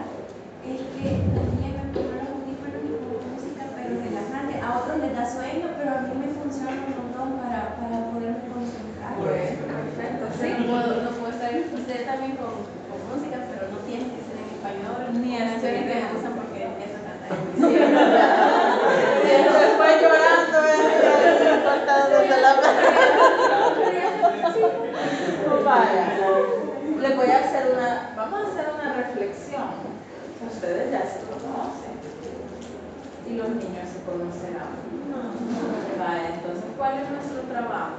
[0.62, 4.54] es que a mí me pongo los audífonos y pongo música pero relajante.
[4.62, 8.46] A otros les da sueño, pero a mí me funciona un montón para, para poderme
[8.54, 9.18] concentrar.
[9.18, 10.48] Perfecto, sí.
[10.62, 12.54] No puedo, no puedo estar, usted también con,
[12.86, 15.10] con música, pero no tiene que ser en español.
[15.18, 17.34] Ni en canciones que me gustan porque empiezo a cantar.
[19.28, 20.98] Y después llorando, ¿eh?
[21.68, 22.88] cortándose la mano.
[25.66, 26.06] Vaya.
[27.02, 29.98] Les voy a hacer una, vamos a hacer una reflexión.
[30.46, 31.98] Ustedes ya se conocen.
[33.28, 34.88] Y los niños se conocerán.
[36.00, 37.96] Vaya, entonces, ¿cuál es nuestro trabajo?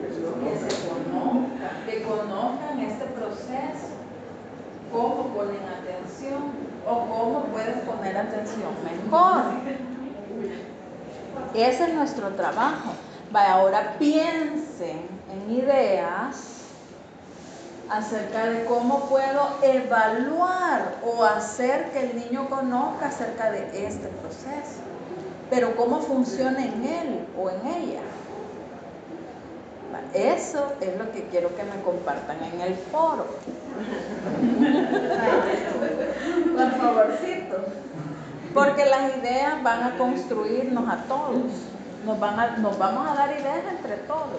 [0.00, 3.88] Que se conozcan, que conozcan este proceso,
[4.92, 6.52] cómo ponen atención
[6.86, 9.42] o cómo pueden poner atención mejor.
[11.54, 12.92] Ese es nuestro trabajo.
[13.32, 16.55] Vaya, ahora piensen en ideas
[17.90, 24.80] acerca de cómo puedo evaluar o hacer que el niño conozca acerca de este proceso,
[25.50, 28.00] pero cómo funciona en él o en ella.
[30.12, 33.26] Eso es lo que quiero que me compartan en el foro.
[36.56, 37.56] Por favorcito.
[38.54, 41.52] Porque las ideas van a construirnos a todos.
[42.04, 44.30] Nos, van a- nos vamos a dar ideas entre todos.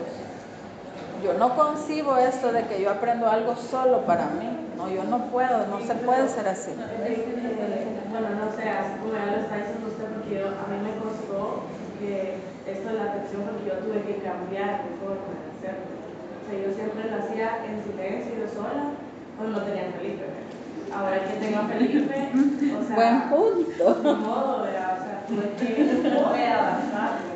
[1.24, 4.50] Yo no concibo esto de que yo aprendo algo solo para mí.
[4.78, 6.72] No, yo no puedo, no se puede ser así.
[6.74, 10.94] Bueno, no sé, así como ya lo está diciendo usted, porque yo, a mí me
[11.02, 11.66] costó
[12.00, 12.38] que
[12.70, 15.90] esto de la atención, porque yo tuve que cambiar mi forma de hacerlo.
[15.90, 18.94] O sea, yo siempre lo hacía en silencio, yo sola,
[19.36, 20.26] cuando no tenía a Felipe.
[20.94, 22.32] Ahora que tengo a Felipe,
[22.78, 23.86] o sea, Buen punto.
[24.04, 24.94] ni modo, ¿verdad?
[24.94, 27.34] O sea, tuve que, tuve que adaptarme.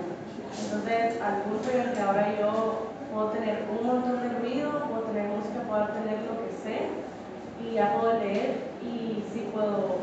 [0.62, 5.04] Entonces, al punto en el que ahora yo puedo tener un montón de ruido, puedo
[5.04, 6.78] tener música, puedo tener lo que sé,
[7.58, 9.98] y ya puedo leer y sí puedo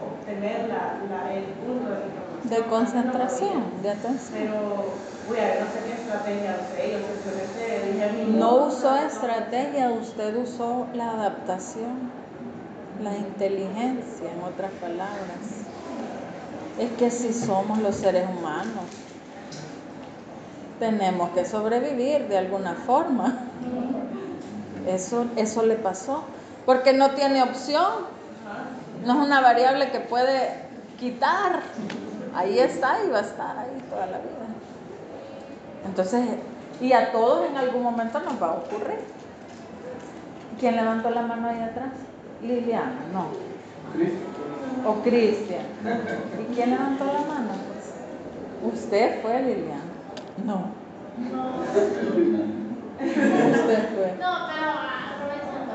[0.00, 2.48] obtener la, la- el punto de mi.
[2.50, 4.38] De concentración, de atención.
[4.40, 4.94] Pero,
[5.26, 8.66] voy a ver, no sé qué estrategia usé, yo simplemente dije a mi No modo,
[8.68, 12.12] usó estrategia, usted usó la adaptación,
[12.98, 15.70] la inteligencia, en otras palabras.
[16.76, 19.07] Es que si somos los seres humanos,
[20.78, 23.38] tenemos que sobrevivir de alguna forma.
[24.86, 26.24] Eso, eso le pasó.
[26.64, 28.06] Porque no tiene opción.
[29.04, 30.68] No es una variable que puede
[30.98, 31.60] quitar.
[32.34, 34.48] Ahí está y va a estar ahí toda la vida.
[35.86, 36.22] Entonces,
[36.80, 39.00] y a todos en algún momento nos va a ocurrir.
[40.60, 41.90] ¿Quién levantó la mano ahí atrás?
[42.42, 43.26] Liliana, no.
[44.88, 45.64] O Cristian.
[46.40, 47.50] ¿Y quién levantó la mano?
[48.72, 49.87] Usted fue Liliana.
[50.44, 50.70] No.
[53.00, 54.08] Usted fue.
[54.18, 54.70] No, pero
[55.14, 55.72] aprovechando.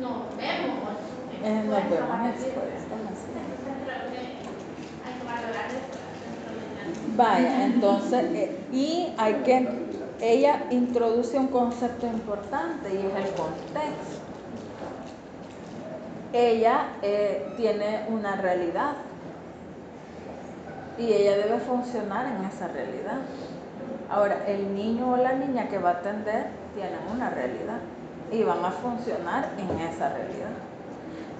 [0.00, 0.82] Nos vemos.
[7.16, 9.68] Vaya, entonces, eh, y hay que,
[10.22, 14.22] ella introduce un concepto importante y es el contexto.
[16.32, 18.92] Ella eh, tiene una realidad
[20.96, 23.18] y ella debe funcionar en esa realidad.
[24.08, 26.46] Ahora, el niño o la niña que va a atender
[26.76, 27.80] tienen una realidad
[28.30, 30.52] y van a funcionar en esa realidad.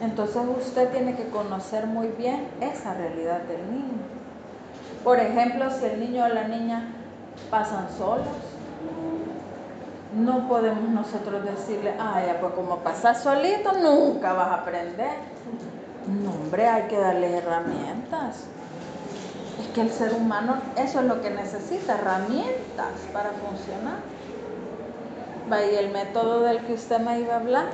[0.00, 4.02] Entonces usted tiene que conocer muy bien esa realidad del niño.
[5.04, 6.88] Por ejemplo, si el niño o la niña
[7.48, 8.51] pasan solos,
[10.14, 15.16] no podemos nosotros decirle, ah, ya, pues como pasas solito, nunca vas a aprender.
[16.06, 18.44] No, hombre, hay que darle herramientas.
[19.60, 24.00] Es que el ser humano, eso es lo que necesita, herramientas para funcionar.
[25.50, 27.66] Y el método del que usted me iba a hablar,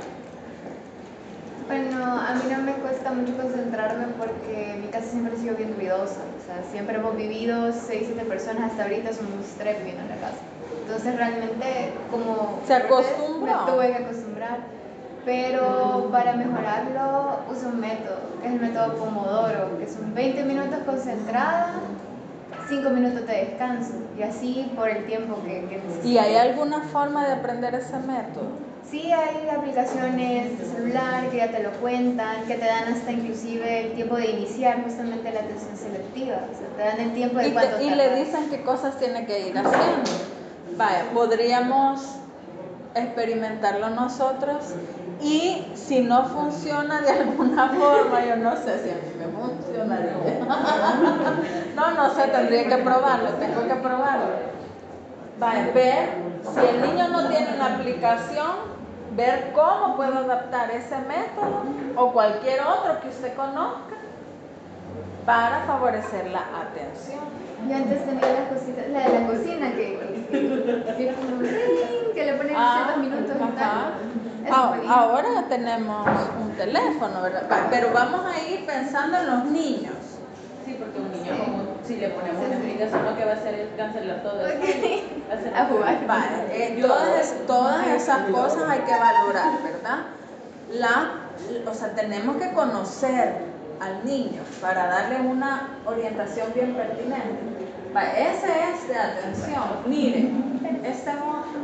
[1.69, 5.75] Bueno, a mí no me cuesta mucho concentrarme porque mi casa siempre ha sido bien
[5.77, 6.23] ruidosa.
[6.41, 10.17] O sea, siempre hemos vivido 6, 7 personas, hasta ahorita somos tres viviendo en la
[10.17, 10.41] casa.
[10.89, 12.61] Entonces realmente como...
[12.67, 13.67] Se acostumbró.
[13.67, 14.59] Me tuve que acostumbrar.
[15.27, 20.79] Pero para mejorarlo uso un método, que es el método Pomodoro, que son 20 minutos
[20.87, 21.75] concentrada,
[22.71, 23.93] 5 minutos de descanso.
[24.19, 26.09] Y así por el tiempo que, que necesito.
[26.09, 28.49] ¿y hay alguna forma de aprender ese método?
[28.91, 33.89] Sí, hay aplicaciones de celular que ya te lo cuentan, que te dan hasta inclusive
[33.89, 36.37] el tiempo de iniciar justamente la atención selectiva.
[36.51, 38.99] O sea, te dan el tiempo de Y, cuánto te- y le dicen qué cosas
[38.99, 40.11] tiene que ir haciendo.
[40.77, 42.19] Vaya, podríamos
[42.95, 44.75] experimentarlo nosotros
[45.21, 50.13] y si no funciona de alguna forma, yo no sé si a mí me funcionaría.
[51.75, 54.27] No, no sé, tendría que probarlo, tengo que probarlo.
[55.39, 56.09] Vaya, ver
[56.43, 58.51] si el niño no tiene una aplicación,
[59.13, 61.63] ver cómo puedo adaptar ese método
[61.97, 63.97] o cualquier otro que usted conozca
[65.25, 67.48] para favorecer la atención.
[67.67, 69.99] Yo antes tenía las cositas, la de la cocina que,
[70.31, 70.39] que,
[70.97, 73.95] que, que le ponen Ah, ciertos minutos y tal.
[74.51, 74.77] Ah.
[74.89, 76.07] Ahora tenemos
[76.41, 77.67] un teléfono, ¿verdad?
[77.71, 79.95] Pero vamos a ir pensando en los niños.
[80.65, 83.55] Sí, porque un niño como si le ponemos una explicación lo que va a hacer
[83.55, 84.59] es cancelar todo eso.
[84.59, 85.33] Ok.
[85.33, 86.07] Hacer A jugar.
[86.07, 89.99] Vale, eh, todas, todas esas cosas hay que valorar, ¿verdad?
[90.73, 91.13] La,
[91.71, 93.35] o sea, tenemos que conocer
[93.81, 97.59] al niño para darle una orientación bien pertinente.
[98.17, 99.65] Ese es de atención.
[99.87, 101.61] Miren, este otro,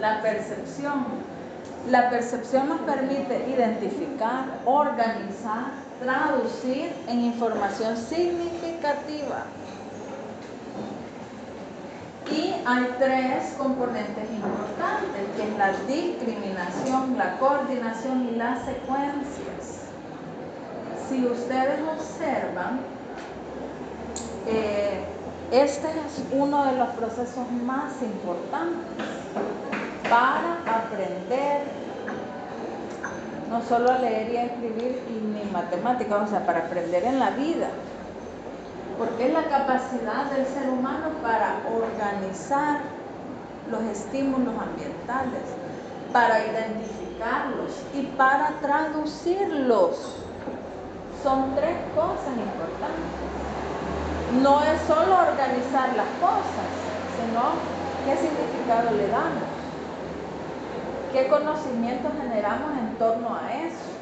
[0.00, 1.04] la percepción.
[1.88, 9.44] La percepción nos permite identificar, organizar, traducir en información significativa.
[12.30, 19.51] Y hay tres componentes importantes, que es la discriminación, la coordinación y las secuencias.
[21.08, 22.80] Si ustedes observan,
[24.46, 25.04] eh,
[25.50, 29.06] este es uno de los procesos más importantes
[30.08, 31.62] para aprender
[33.52, 37.18] no solo a leer y a escribir y ni matemáticas, o sea, para aprender en
[37.18, 37.68] la vida.
[38.96, 42.80] Porque es la capacidad del ser humano para organizar
[43.70, 45.42] los estímulos ambientales,
[46.12, 50.21] para identificarlos y para traducirlos.
[51.22, 53.22] Son tres cosas importantes.
[54.42, 56.68] No es solo organizar las cosas,
[57.14, 57.42] sino
[58.04, 59.46] qué significado le damos,
[61.12, 63.92] qué conocimiento generamos en torno a eso.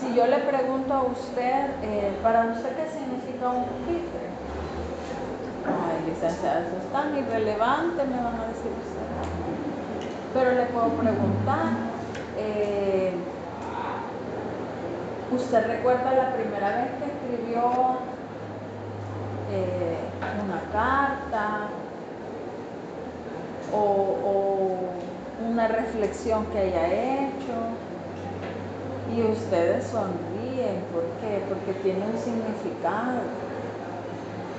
[0.00, 4.24] Si yo le pregunto a usted, eh, para usted qué significa un pupitre,
[5.66, 9.08] ay licenciada, eso es tan irrelevante, me van a decir usted.
[10.32, 11.72] Pero le puedo preguntar,
[12.36, 13.03] eh,
[15.32, 17.98] ¿usted recuerda la primera vez que escribió
[19.50, 19.98] eh,
[20.44, 21.68] una carta
[23.72, 24.84] o, o
[25.50, 27.54] una reflexión que haya hecho.
[29.14, 31.42] Y ustedes sonríen, ¿por qué?
[31.48, 33.20] Porque tiene un significado.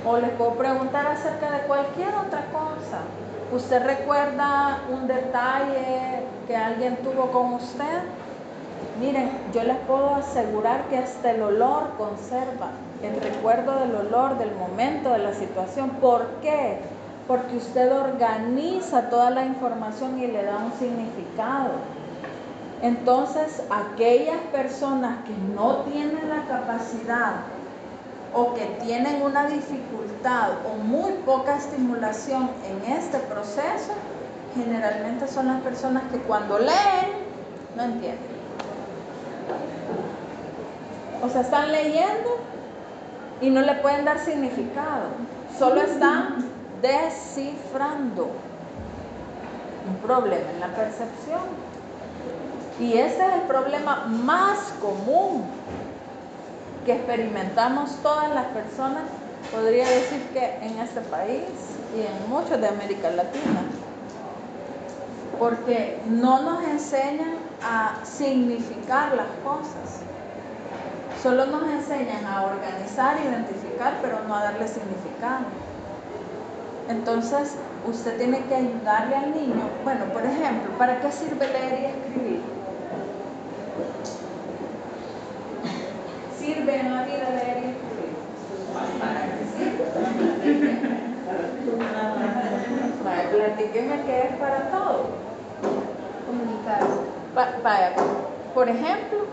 [0.06, 3.00] O les puedo preguntar acerca de cualquier otra cosa.
[3.52, 8.02] ¿Usted recuerda un detalle que alguien tuvo con usted?
[9.00, 12.70] Miren, yo les puedo asegurar que hasta el olor conserva,
[13.02, 15.90] el recuerdo del olor, del momento, de la situación.
[16.00, 16.78] ¿Por qué?
[17.28, 21.72] Porque usted organiza toda la información y le da un significado.
[22.80, 27.36] Entonces, aquellas personas que no tienen la capacidad
[28.34, 33.92] o que tienen una dificultad o muy poca estimulación en este proceso,
[34.54, 37.26] generalmente son las personas que cuando leen
[37.76, 38.35] no entienden.
[41.22, 42.38] O sea, están leyendo
[43.40, 45.08] y no le pueden dar significado,
[45.58, 46.44] solo están
[46.82, 48.30] descifrando
[49.88, 51.40] un problema en la percepción.
[52.78, 55.44] Y ese es el problema más común
[56.84, 59.02] que experimentamos todas las personas,
[59.52, 61.42] podría decir que en este país
[61.96, 63.62] y en muchos de América Latina.
[65.38, 67.34] Porque no nos enseñan
[67.66, 70.02] a significar las cosas.
[71.20, 75.46] Solo nos enseñan a organizar, identificar, pero no a darle significado.
[76.88, 79.68] Entonces, usted tiene que ayudarle al niño.
[79.82, 82.40] Bueno, por ejemplo, ¿para qué sirve leer y escribir?
[86.38, 88.14] sirve en la vida leer y escribir?
[89.00, 89.84] ¿Para qué sirve?
[93.32, 95.06] Platíqueme qué es para todo.
[96.26, 97.15] Comunicar.
[97.36, 97.92] Vaya,
[98.54, 99.26] por ejemplo,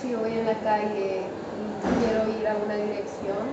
[0.00, 3.44] Si voy en la calle y quiero ir a una dirección,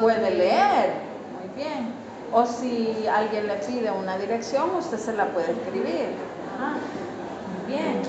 [0.00, 0.94] puede leer,
[1.38, 1.92] muy bien.
[2.32, 6.08] O si alguien le pide una dirección, usted se la puede escribir.
[6.56, 6.72] Ajá,
[7.52, 8.02] muy bien.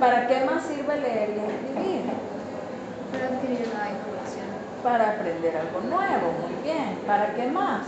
[0.00, 2.02] ¿Para qué más sirve leer y escribir?
[3.12, 4.48] Para adquirir nueva información.
[4.82, 6.98] Para aprender algo nuevo, muy bien.
[7.06, 7.84] ¿Para qué más?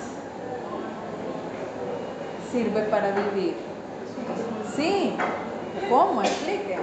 [2.53, 3.57] Sirve para vivir.
[4.77, 5.17] Sí.
[5.89, 6.23] ¿Cómo?
[6.23, 6.79] Explique.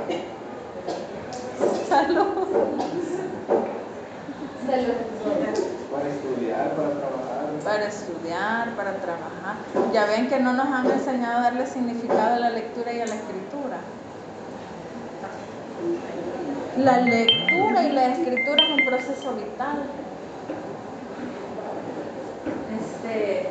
[1.88, 2.28] Salud.
[4.68, 7.46] Para estudiar, para trabajar.
[7.64, 9.56] Para estudiar, para trabajar.
[9.94, 13.06] Ya ven que no nos han enseñado a darle significado a la lectura y a
[13.06, 13.78] la escritura.
[16.78, 19.84] La lectura y la escritura es un proceso vital.
[22.78, 23.50] Este,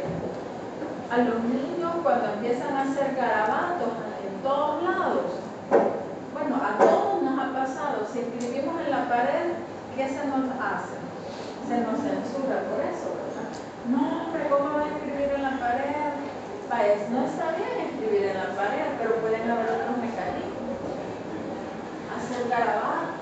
[1.10, 3.88] a los niños cuando empiezan a hacer garabatos
[4.42, 5.40] todos lados,
[6.32, 9.56] bueno, a todos nos ha pasado, si escribimos en la pared,
[9.96, 10.96] ¿qué se nos hace?
[11.68, 13.48] Se nos censura por eso, ¿verdad?
[13.90, 16.12] No, hombre, ¿cómo va a escribir en la pared?
[16.68, 20.76] Vaya, no está bien escribir en la pared, pero pueden haber otros mecanismos.
[22.10, 23.16] Hacer garabatos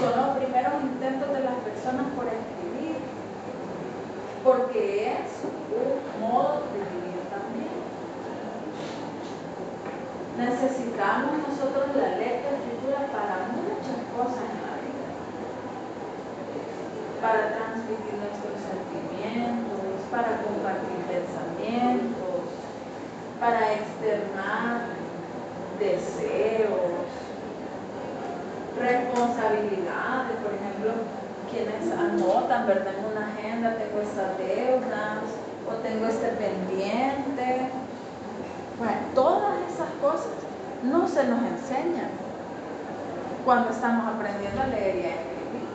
[0.00, 3.00] son los primeros intentos de las personas por escribir,
[4.44, 6.96] porque es un modo de
[7.30, 7.76] también.
[10.36, 15.08] Necesitamos nosotros la letra y escritura para muchas cosas en la vida,
[17.24, 19.80] para transmitir nuestros sentimientos,
[20.10, 22.52] para compartir pensamientos,
[23.40, 24.92] para externar
[25.80, 27.00] deseos,
[28.76, 30.92] responsabilidades, por ejemplo,
[31.48, 32.92] quienes anotan, ¿verdad?
[32.92, 35.24] En una agenda tengo estas deudas
[35.64, 37.85] o tengo este pendiente.
[38.78, 40.32] Bueno, todas esas cosas
[40.82, 42.10] no se nos enseñan
[43.44, 45.68] cuando estamos aprendiendo a leer y a escribir.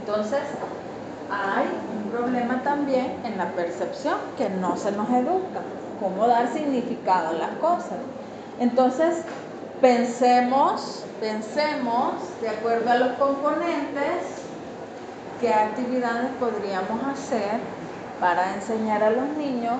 [0.00, 0.42] Entonces,
[1.30, 5.62] hay un problema también en la percepción que no se nos educa,
[6.00, 7.98] cómo dar significado a las cosas.
[8.60, 9.22] Entonces,
[9.80, 14.42] pensemos, pensemos, de acuerdo a los componentes,
[15.40, 17.58] qué actividades podríamos hacer
[18.20, 19.78] para enseñar a los niños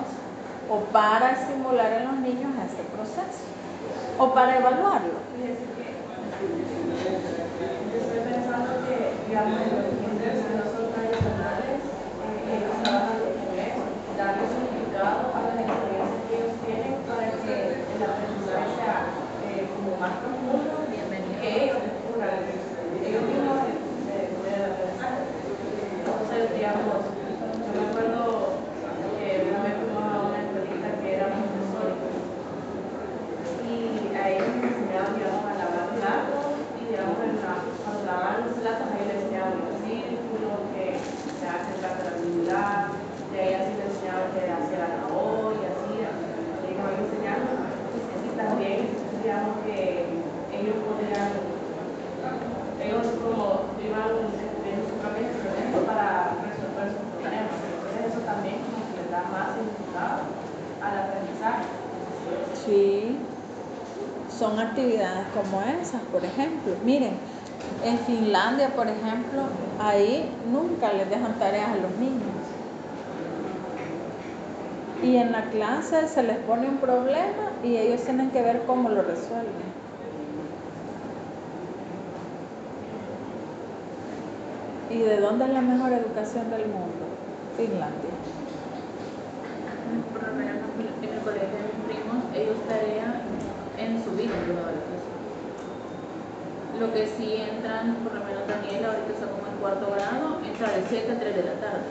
[0.67, 3.45] o para estimular a los niños este proceso
[4.17, 5.19] o para evaluarlo.
[7.91, 11.81] Yo estoy pensando que, digamos, en los son tradicionales,
[12.21, 13.83] eh, ellos trabajan con eso,
[14.17, 18.95] darle significado a las experiencias que ellos tienen para que el aprendizaje sea
[19.41, 20.87] eh, como más profundo,
[21.41, 21.65] que
[23.09, 23.59] ellos mismos
[24.05, 25.21] se pueden aprendizaje.
[25.89, 27.05] Entonces, digamos,
[27.65, 28.71] yo me acuerdo
[29.17, 31.95] que una vez fuimos a una escuelita que era Montessori
[33.61, 36.45] y a ellos les enseñaban, digamos, a lavar platos
[36.79, 40.99] y, digamos, en la- cuando lavaban los platos, ahí les enseñaban los círculos, que
[41.39, 42.85] se hace el plato de la comunidad,
[62.53, 63.27] Sí,
[64.27, 66.77] son actividades como esas, por ejemplo.
[66.83, 67.19] Miren,
[67.81, 67.97] en
[68.45, 69.41] Finlandia, por ejemplo,
[69.79, 72.21] ahí nunca les dejan tareas a los niños.
[75.01, 78.89] Y en la clase se les pone un problema y ellos tienen que ver cómo
[78.89, 79.73] lo resuelven.
[84.91, 87.05] ¿Y de dónde es la mejor educación del mundo?
[87.57, 88.11] Finlandia.
[90.13, 90.57] Por lo menos
[91.01, 93.21] en el colegio de mis primos, ellos tarea
[93.79, 95.15] en su vida han llevado a la casa.
[96.79, 100.71] Lo que sí entran, por lo menos Daniela, ahorita está como en cuarto grado, entra
[100.75, 101.87] de 7 a 3 de la tarde.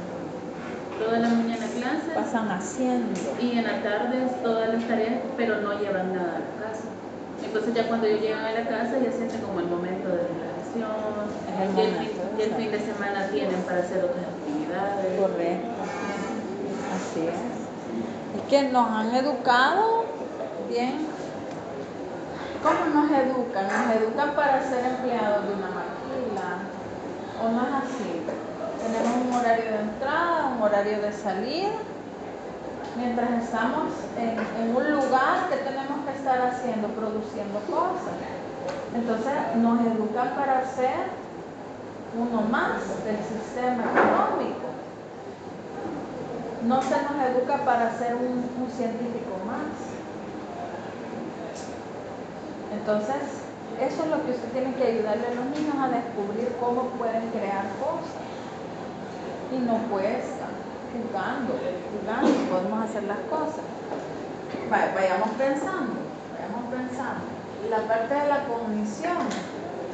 [0.99, 3.19] Toda la mañana clases Pasan haciendo.
[3.41, 6.85] y en la tarde todas las tareas, pero no llevan nada a la casa.
[7.43, 11.25] Entonces ya cuando ellos llegan a la casa ya sienten como el momento de relajación,
[11.77, 15.21] y el, fin, y el fin de semana tienen para hacer otras actividades.
[15.21, 15.69] Correcto.
[16.95, 18.41] Así es.
[18.41, 20.05] Es que nos han educado
[20.69, 21.07] bien.
[22.65, 23.67] ¿Cómo nos educan?
[23.69, 26.65] Nos educan para ser empleados de una maquila.
[27.45, 28.23] ¿O no es así?
[28.81, 31.77] Tenemos un horario de entrada, un horario de salida.
[32.97, 38.17] Mientras estamos en, un lugar que tenemos que estar haciendo, produciendo cosas.
[38.95, 41.13] Entonces nos educan para ser
[42.17, 44.73] uno más del sistema económico.
[46.63, 49.94] No se nos educa para ser un científico más.
[52.79, 53.23] Entonces,
[53.81, 57.29] eso es lo que usted tiene que ayudarle a los niños a descubrir cómo pueden
[57.31, 58.23] crear cosas.
[59.53, 60.47] Y no cuesta,
[60.93, 61.55] jugando,
[61.93, 63.65] jugando podemos hacer las cosas.
[64.73, 65.95] Va- Vayamos pensando,
[66.35, 67.25] vayamos pensando.
[67.71, 69.19] La parte de la cognición,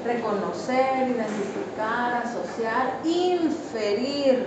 [0.04, 4.46] reconocer, identificar, asociar, inferir.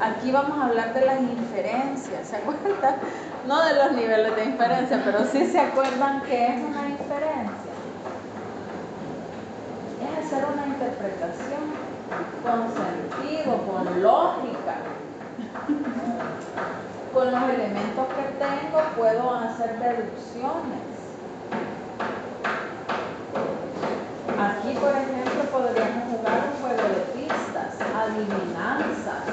[0.00, 2.96] Aquí vamos a hablar de las inferencias, ¿se acuerdan?
[3.46, 7.72] No de los niveles de inferencia, pero sí se acuerdan que es una inferencia.
[10.00, 11.72] Es hacer una interpretación
[12.42, 14.76] con sentido, con lógica.
[17.12, 20.92] Con los elementos que tengo puedo hacer deducciones.
[24.38, 29.24] Aquí, por ejemplo, podríamos jugar un juego de pistas, adivinanzas,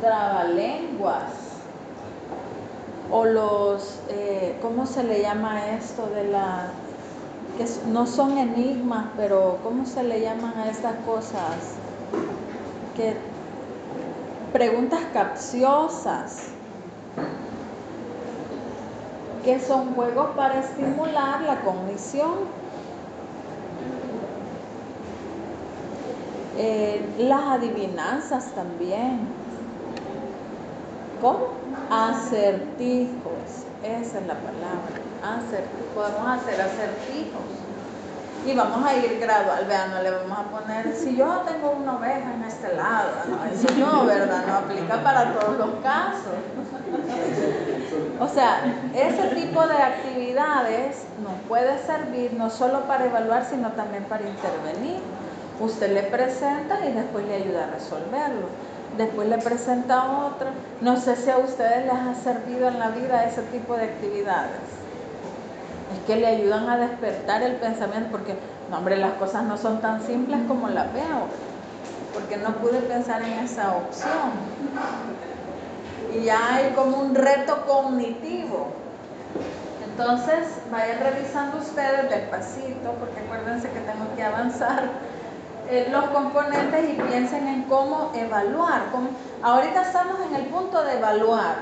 [0.00, 1.43] trabalenguas,
[3.10, 6.70] o los, eh, ¿cómo se le llama esto de la,
[7.56, 11.76] que no son enigmas, pero ¿cómo se le llaman a estas cosas?
[12.96, 13.16] Que
[14.52, 16.54] preguntas capciosas,
[19.44, 22.64] que son juegos para estimular la cognición.
[26.56, 29.43] Eh, las adivinanzas también.
[31.24, 31.48] ¿Cómo?
[31.90, 33.64] Acertijos.
[33.82, 35.00] Esa es la palabra.
[35.24, 35.86] Acertijos.
[35.94, 37.48] Podemos hacer acertijos.
[38.44, 39.64] Y vamos a ir gradual.
[39.66, 43.42] Vean, no le vamos a poner, si yo tengo una oveja en este lado, no,
[43.46, 44.44] eso no, ¿verdad?
[44.46, 46.34] No aplica para todos los casos.
[48.20, 48.60] O sea,
[48.94, 55.00] ese tipo de actividades nos puede servir no solo para evaluar, sino también para intervenir.
[55.58, 58.73] Usted le presenta y después le ayuda a resolverlo.
[58.96, 60.50] Después le presenta otra.
[60.80, 64.60] No sé si a ustedes les ha servido en la vida ese tipo de actividades.
[65.92, 68.36] Es que le ayudan a despertar el pensamiento, porque,
[68.70, 71.28] no, hombre, las cosas no son tan simples como las veo,
[72.12, 74.30] porque no pude pensar en esa opción.
[76.14, 78.68] Y ya hay como un reto cognitivo.
[79.84, 84.88] Entonces, vayan revisando ustedes despacito, porque acuérdense que tengo que avanzar
[85.70, 88.82] eh, los componentes y piensen en cómo evaluar.
[89.42, 91.56] Ahorita estamos en el punto de evaluar,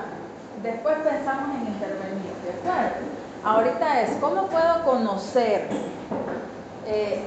[0.61, 3.13] después pensamos en intervenir, ¿de acuerdo?
[3.43, 5.67] Ahorita es cómo puedo conocer
[6.85, 7.23] eh,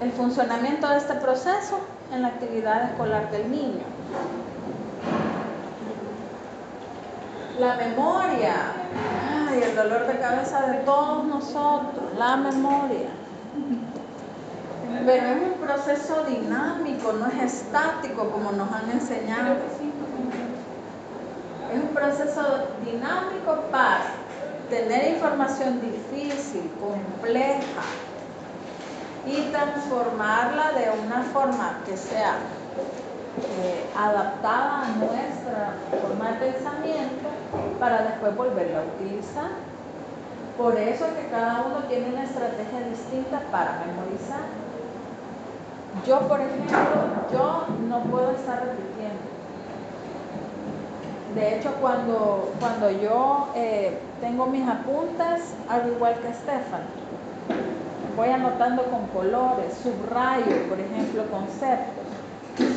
[0.00, 1.80] el funcionamiento de este proceso
[2.12, 3.82] en la actividad escolar del niño.
[7.58, 8.54] La memoria,
[9.50, 13.08] ay, el dolor de cabeza de todos nosotros, la memoria.
[15.04, 19.56] Pero es un proceso dinámico, no es estático como nos han enseñado.
[21.72, 24.04] Es un proceso dinámico para
[24.70, 27.82] tener información difícil, compleja
[29.26, 32.36] y transformarla de una forma que sea
[33.60, 37.28] eh, adaptada a nuestra forma de pensamiento
[37.78, 39.50] para después volverla a utilizar.
[40.56, 44.67] Por eso es que cada uno tiene una estrategia distinta para memorizar.
[46.06, 46.78] Yo, por ejemplo,
[47.32, 49.28] yo no puedo estar repitiendo.
[51.34, 56.82] De hecho, cuando, cuando yo eh, tengo mis apuntes, hago igual que Estefan.
[58.16, 62.04] Voy anotando con colores, subrayo, por ejemplo, conceptos.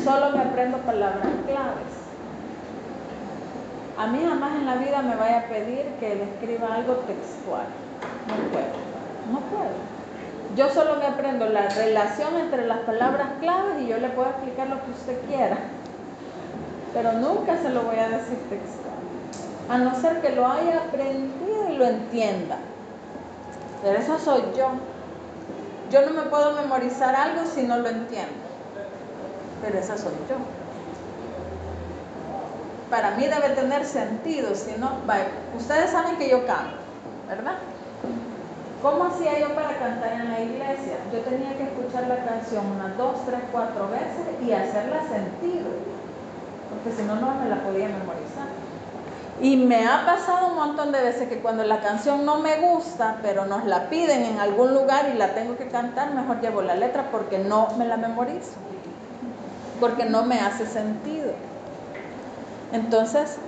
[0.04, 2.02] Solo me aprendo palabras claves.
[3.98, 7.66] A mí jamás en la vida me vaya a pedir que le escriba algo textual.
[8.28, 8.72] No puedo,
[9.32, 9.91] no puedo.
[10.56, 14.68] Yo solo me aprendo la relación entre las palabras claves y yo le puedo explicar
[14.68, 15.58] lo que usted quiera.
[16.92, 18.92] Pero nunca se lo voy a decir textual.
[19.68, 22.58] A no ser que lo haya aprendido y lo entienda.
[23.82, 24.68] Pero eso soy yo.
[25.90, 28.32] Yo no me puedo memorizar algo si no lo entiendo.
[29.62, 30.36] Pero esa soy yo
[32.92, 34.98] para mí debe tener sentido, si no,
[35.56, 36.76] ustedes saben que yo canto,
[37.26, 37.54] ¿verdad?
[38.82, 40.96] ¿Cómo hacía yo para cantar en la iglesia?
[41.12, 45.70] Yo tenía que escuchar la canción unas dos, tres, cuatro veces y hacerla sentido,
[46.68, 48.48] porque si no, no me la podía memorizar.
[49.40, 53.18] Y me ha pasado un montón de veces que cuando la canción no me gusta,
[53.22, 56.74] pero nos la piden en algún lugar y la tengo que cantar, mejor llevo la
[56.74, 58.56] letra porque no me la memorizo,
[59.78, 61.32] porque no me hace sentido.
[62.72, 63.38] Entonces,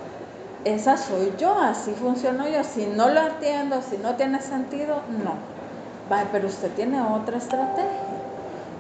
[0.65, 2.65] esa soy yo, así funciono yo.
[2.65, 5.35] Si no lo entiendo, si no tiene sentido, no.
[6.09, 8.01] Vale, pero usted tiene otra estrategia.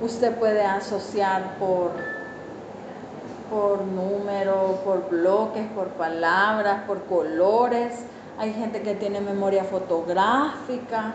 [0.00, 1.92] Usted puede asociar por,
[3.50, 7.92] por número, por bloques, por palabras, por colores.
[8.38, 11.14] Hay gente que tiene memoria fotográfica.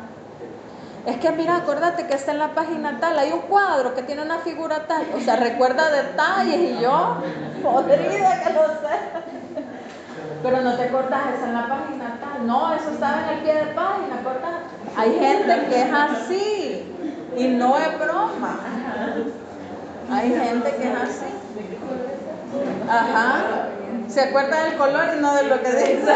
[1.05, 4.22] Es que mira, acuérdate que está en la página tal, hay un cuadro que tiene
[4.22, 7.15] una figura tal, o sea, recuerda detalles y yo,
[7.63, 9.39] podrida que lo sé.
[10.42, 12.48] Pero no te acordás, está en la página tal.
[12.48, 14.62] No, eso estaba en el pie de página, acordás.
[14.96, 16.96] Hay gente que es así
[17.36, 18.60] y no es broma.
[20.12, 21.26] Hay gente que es así.
[22.90, 23.44] Ajá.
[24.08, 26.12] Se acuerda del color y no de lo que dice.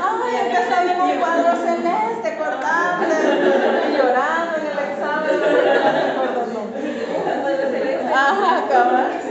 [0.00, 3.14] Ay, es que salió un cuadro celeste, acordable.
[3.88, 5.36] Y llorando en el examen.
[8.12, 9.27] Ajá, cabrón.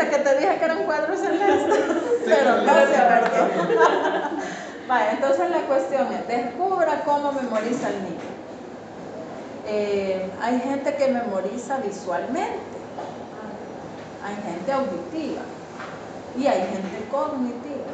[0.00, 1.84] ¿Viste que te dije que era un cuadro celeste?
[2.24, 3.48] Pero no se acordó.
[4.88, 8.30] Vale, entonces la cuestión es, descubra cómo memoriza el niño.
[9.66, 12.78] Eh, hay gente que memoriza visualmente,
[14.24, 15.42] hay gente auditiva
[16.38, 17.92] y hay gente cognitiva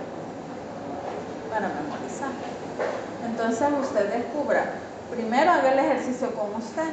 [1.51, 2.31] para memorizar.
[3.27, 4.65] Entonces usted descubra,
[5.11, 6.93] primero haga el ejercicio con usted.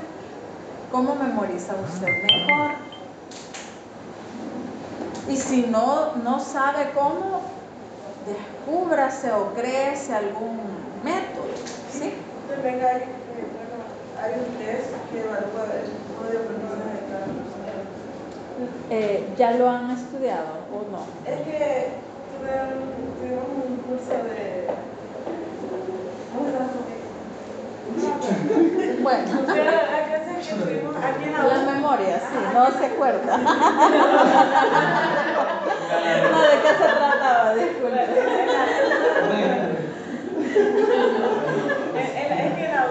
[0.92, 2.94] ¿Cómo memoriza usted mejor?
[5.30, 7.42] Y si no, no sabe cómo,
[8.26, 10.58] descúbrase o créese algún
[11.04, 11.48] método.
[11.90, 12.14] ¿sí?
[12.48, 13.84] También hay, eh, bueno,
[14.22, 17.74] hay un test que evalúa el tipo de aprendizaje de cada persona.
[18.90, 21.06] Eh, ¿Ya lo han estudiado o no?
[21.26, 24.68] Es que tuve- tuvimos un curso de...
[29.02, 33.38] Bueno, la clase que tuvimos aquí en la la U- memoria, sí, no se acuerda.
[33.38, 33.44] No,
[36.42, 37.54] ¿de qué se trataba?
[37.56, 38.02] Disculpe.
[41.96, 42.10] Es
[42.56, 42.90] que en la U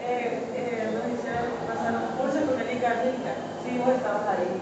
[0.00, 3.32] eh, eh, nos hicieron pasar un curso con Erika Rica.
[3.64, 4.52] Sí, vos estabas ahí.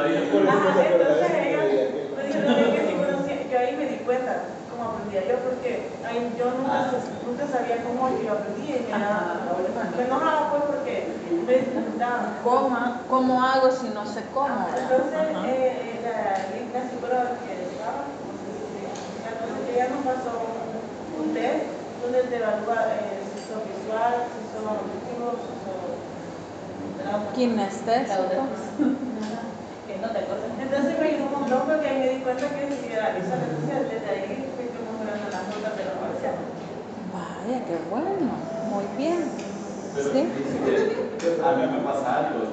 [0.00, 4.32] Entonces ella me dijo también que sí conocía, yo ahí me di cuenta
[4.80, 6.90] cómo aprendía yo, porque ahí yo nunca,
[7.24, 12.40] nunca sabía cómo yo aprendía y me, daba- me enojaba pues porque me dificultaba.
[12.42, 12.76] ¿Cómo,
[13.08, 14.54] ¿Cómo hago si no sé cómo?
[14.54, 19.74] Ajá, Entonces, eh, la, la psicóloga que estaba, no sé si- la cosa es que
[19.74, 20.40] ella nos pasó
[21.18, 21.64] un, test
[22.02, 25.90] donde te evalúa eh, si sos visual, si sos auditivo, si sos...
[27.34, 28.46] Kinestésico.
[30.60, 34.08] Entonces me ayudó un montón porque ahí me di cuenta que si realizo entonces desde
[34.08, 34.49] ahí como
[35.40, 36.36] las notas de la universidad.
[37.16, 38.28] Vaya, qué bueno.
[38.68, 39.24] Muy bien.
[39.94, 40.20] Pero ¿Sí?
[41.18, 42.52] que a mí me pasa algo,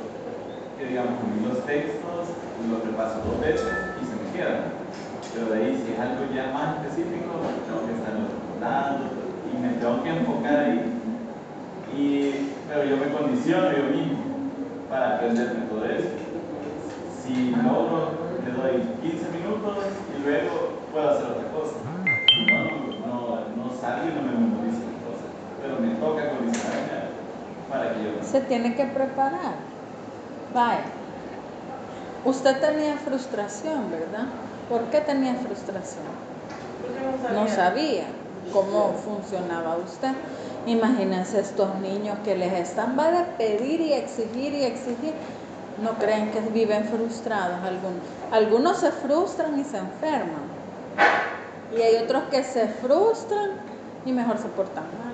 [0.77, 2.31] que digamos, los textos
[2.67, 3.71] los repaso dos veces
[4.01, 4.73] y se me quedan.
[5.33, 9.05] Pero de ahí, si es algo ya más específico, tengo que estarlo recordando
[9.45, 10.93] y me tengo que enfocar ahí.
[11.95, 14.17] Y, pero yo me condiciono yo mismo
[14.89, 16.09] para aprenderme todo eso.
[17.21, 18.11] Si logro,
[18.43, 19.77] le doy 15 minutos
[20.17, 21.86] y luego puedo hacer otra cosa.
[22.45, 22.63] No,
[23.07, 25.29] no, no salgo y no me memorizo las cosas.
[25.61, 27.07] Pero me toca condicionarme
[27.69, 29.55] para que yo Se tiene que preparar.
[30.53, 30.85] Vaya.
[32.25, 34.27] Usted tenía frustración, ¿verdad?
[34.69, 36.03] ¿Por qué tenía frustración?
[36.81, 37.55] Porque no No sabía.
[37.55, 38.03] sabía
[38.51, 40.11] cómo funcionaba usted.
[40.65, 45.13] Imagínense estos niños que les están va a pedir y exigir y exigir
[45.81, 48.01] No creen que viven frustrados algunos.
[48.31, 50.57] Algunos se frustran y se enferman.
[51.75, 53.51] Y hay otros que se frustran
[54.05, 55.13] y mejor se portan mal.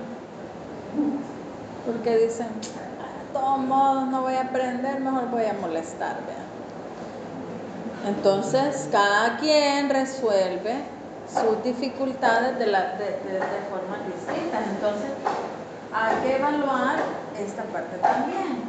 [1.86, 2.48] Porque dicen,
[3.02, 6.18] "Ah, de todos modos no voy a aprender, mejor voy a molestar.
[6.28, 6.54] vean".
[8.16, 10.76] Entonces, cada quien resuelve
[11.28, 14.62] sus dificultades de, la- de, de- de formas distintas.
[14.68, 15.12] Entonces,
[15.92, 16.98] hay que evaluar
[17.38, 18.64] esta parte también,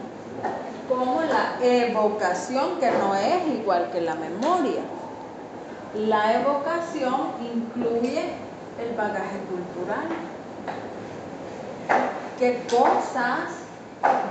[0.89, 4.83] como la evocación, que no es igual que la memoria.
[5.95, 8.33] La evocación incluye
[8.81, 10.09] el bagaje cultural.
[12.37, 13.51] ¿Qué cosas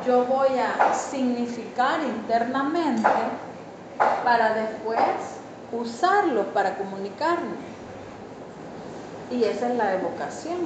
[0.06, 3.10] yo voy a significar internamente
[4.26, 5.00] para después
[5.72, 7.56] usarlo para comunicarme?
[9.32, 10.66] Y esa es la evocación.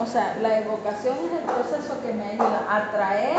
[0.00, 3.38] O sea, la evocación es el proceso que me ayuda a traer,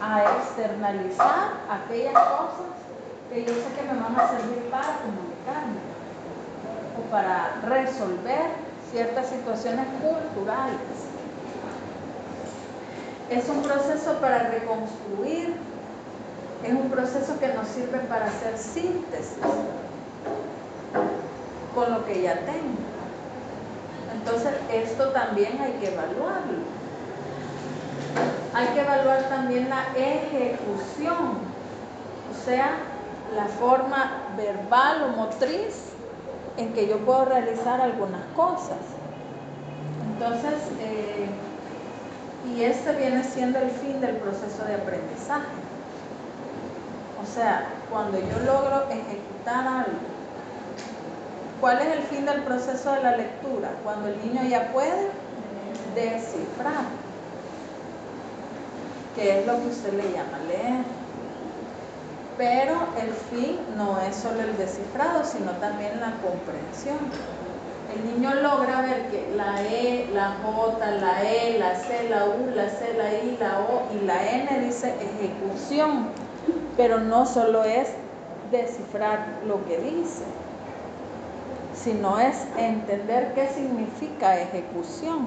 [0.00, 2.77] a externalizar aquellas cosas
[3.30, 5.80] que yo sé que me van a servir para comunicarme
[6.98, 10.80] o para resolver ciertas situaciones culturales.
[13.30, 15.54] Es un proceso para reconstruir,
[16.64, 19.36] es un proceso que nos sirve para hacer síntesis
[21.74, 22.78] con lo que ya tengo.
[24.14, 26.78] Entonces, esto también hay que evaluarlo.
[28.54, 31.38] Hay que evaluar también la ejecución,
[32.30, 32.78] o sea,
[33.34, 35.88] la forma verbal o motriz
[36.56, 38.78] en que yo puedo realizar algunas cosas.
[40.12, 41.28] Entonces, eh,
[42.46, 45.46] y este viene siendo el fin del proceso de aprendizaje.
[47.22, 49.98] O sea, cuando yo logro ejecutar algo,
[51.60, 53.70] ¿cuál es el fin del proceso de la lectura?
[53.84, 55.10] Cuando el niño ya puede
[55.94, 56.84] descifrar,
[59.14, 60.97] que es lo que usted le llama leer.
[62.38, 66.98] Pero el fin no es solo el descifrado, sino también la comprensión.
[67.92, 72.50] El niño logra ver que la E, la J, la E, la C, la U,
[72.54, 76.06] la C, la I, la O y la N dice ejecución,
[76.76, 77.88] pero no solo es
[78.52, 80.22] descifrar lo que dice,
[81.74, 85.26] sino es entender qué significa ejecución.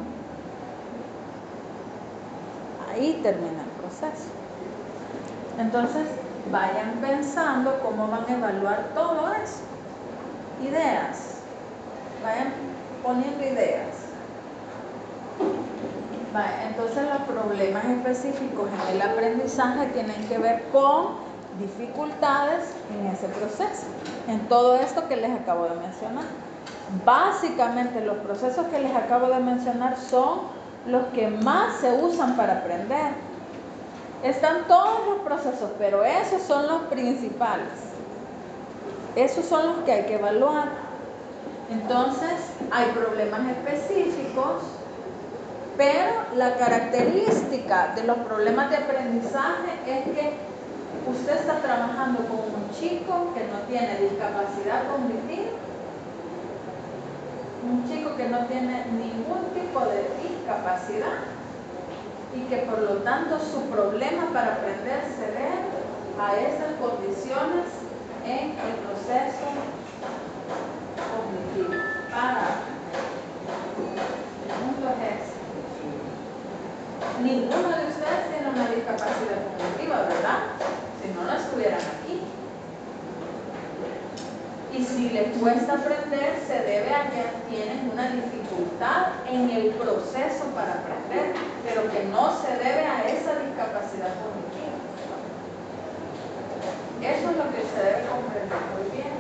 [2.90, 4.30] Ahí termina el proceso.
[5.60, 6.08] Entonces,
[6.50, 9.62] vayan pensando cómo van a evaluar todo eso.
[10.64, 11.42] Ideas.
[12.24, 12.54] Vayan
[13.04, 14.02] poniendo ideas.
[16.66, 21.16] Entonces los problemas específicos en el aprendizaje tienen que ver con
[21.60, 23.88] dificultades en ese proceso,
[24.30, 26.24] en todo esto que les acabo de mencionar.
[27.06, 30.40] Básicamente los procesos que les acabo de mencionar son
[30.88, 33.12] los que más se usan para aprender.
[34.24, 37.74] Están todos los procesos, pero esos son los principales.
[39.16, 40.70] Esos son los que hay que evaluar.
[41.72, 42.34] Entonces,
[42.70, 44.62] hay problemas específicos,
[45.76, 50.34] pero la característica de los problemas de aprendizaje es que
[51.10, 55.50] usted está trabajando con un chico que no tiene discapacidad cognitiva,
[57.64, 61.41] un chico que no tiene ningún tipo de discapacidad
[62.36, 65.82] y que por lo tanto su problema para aprender se debe
[66.20, 67.66] a esas condiciones
[68.26, 69.48] en el proceso
[70.96, 71.76] cognitivo
[72.12, 72.62] para
[74.46, 75.32] el punto es.
[77.24, 80.40] Ninguno de ustedes tiene una discapacidad cognitiva, ¿verdad?
[81.02, 82.31] Si no, no estuvieran aquí.
[84.74, 90.46] Y si les cuesta aprender, se debe a que tienen una dificultad en el proceso
[90.56, 91.34] para aprender,
[91.66, 94.80] pero que no se debe a esa discapacidad cognitiva.
[97.02, 99.12] Eso es lo que se debe comprender muy bien.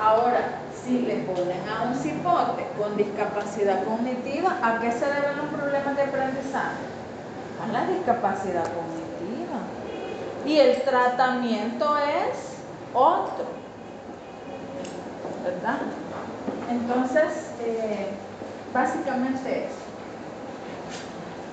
[0.00, 5.46] Ahora, si le ponen a un cipote con discapacidad cognitiva, ¿a qué se deben los
[5.54, 6.82] problemas de aprendizaje?
[7.62, 9.60] A la discapacidad cognitiva.
[10.44, 12.56] Y el tratamiento es
[12.92, 13.61] otro.
[15.44, 15.78] ¿Verdad?
[16.70, 18.06] Entonces, eh,
[18.72, 19.82] básicamente eso.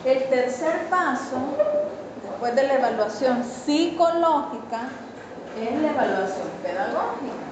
[0.06, 1.38] El tercer paso,
[2.24, 4.90] después de la evaluación psicológica,
[5.60, 7.50] es la evaluación pedagógica.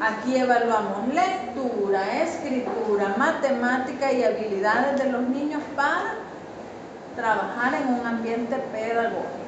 [0.00, 6.14] Aquí evaluamos lectura, escritura, matemática y habilidades de los niños para
[7.16, 9.40] trabajar en un ambiente pedagógico.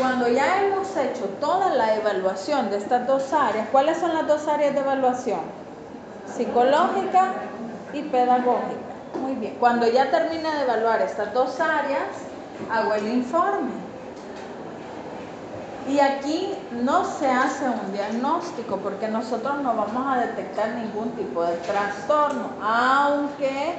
[0.00, 4.48] Cuando ya hemos hecho toda la evaluación de estas dos áreas, ¿cuáles son las dos
[4.48, 5.40] áreas de evaluación?
[6.26, 7.34] Psicológica
[7.92, 8.80] y pedagógica.
[9.20, 9.56] Muy bien.
[9.60, 12.08] Cuando ya termine de evaluar estas dos áreas,
[12.72, 13.72] hago el informe.
[15.86, 21.44] Y aquí no se hace un diagnóstico porque nosotros no vamos a detectar ningún tipo
[21.44, 23.74] de trastorno, aunque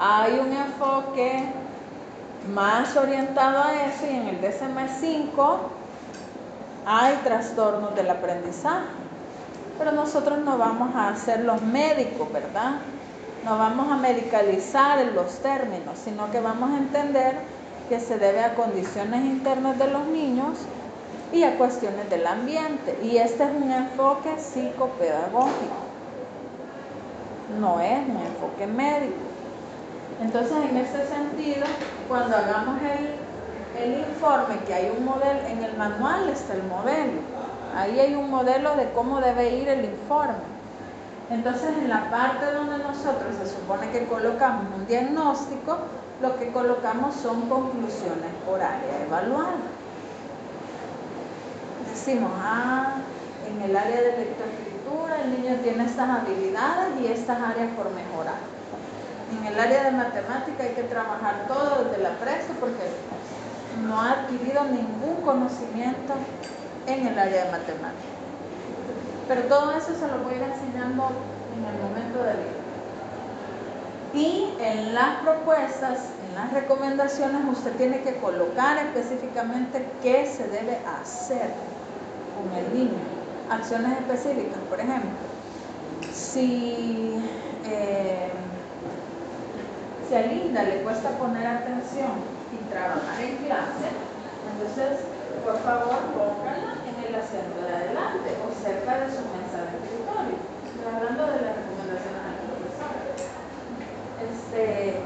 [0.00, 1.52] hay un enfoque
[2.48, 5.56] más orientado a eso y en el DSM-5
[6.86, 8.86] hay trastornos del aprendizaje.
[9.78, 12.72] Pero nosotros no vamos a ser los médicos, ¿verdad?
[13.44, 17.36] No vamos a medicalizar los términos, sino que vamos a entender
[17.88, 20.58] que se debe a condiciones internas de los niños
[21.32, 22.98] y a cuestiones del ambiente.
[23.02, 25.82] Y este es un enfoque psicopedagógico,
[27.60, 29.14] no es un enfoque médico.
[30.20, 31.66] Entonces, en ese sentido,
[32.12, 37.22] cuando hagamos el, el informe, que hay un modelo, en el manual está el modelo,
[37.74, 40.44] ahí hay un modelo de cómo debe ir el informe.
[41.30, 45.78] Entonces, en la parte donde nosotros se supone que colocamos un diagnóstico,
[46.20, 49.56] lo que colocamos son conclusiones por área evaluada
[52.04, 52.94] decimos, ah,
[53.48, 58.51] en el área de lectoescritura el niño tiene estas habilidades y estas áreas por mejorar.
[59.38, 62.90] En el área de matemática hay que trabajar todo desde la preso porque
[63.86, 66.14] no ha adquirido ningún conocimiento
[66.86, 68.12] en el área de matemática.
[69.28, 71.10] Pero todo eso se lo voy a ir enseñando
[71.56, 72.62] en el momento de vida.
[74.14, 80.78] Y en las propuestas, en las recomendaciones, usted tiene que colocar específicamente qué se debe
[81.00, 81.50] hacer
[82.36, 82.98] con el niño.
[83.48, 85.10] Acciones específicas, por ejemplo,
[86.12, 87.22] si,
[87.64, 88.30] eh,
[90.12, 92.20] si a Linda le cuesta poner atención
[92.52, 93.88] y trabajar en clase,
[94.44, 95.08] entonces
[95.40, 100.36] por favor póngala en el asiento de adelante o cerca de su mesa de escritorio.
[100.68, 102.92] Estoy hablando de las recomendaciones del profesor.
[104.20, 105.00] Este,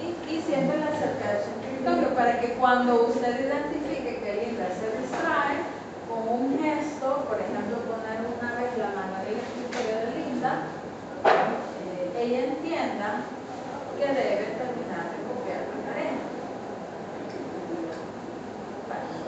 [0.00, 4.72] y, y siempre la cerca de su escritorio para que cuando usted identifique que Linda
[4.72, 5.68] se distrae,
[6.08, 10.64] con un gesto, por ejemplo, poner una vez la mano en el escritorio de Linda,
[11.28, 13.20] eh, ella entienda
[14.00, 16.16] que debe terminar de copiar la tarea.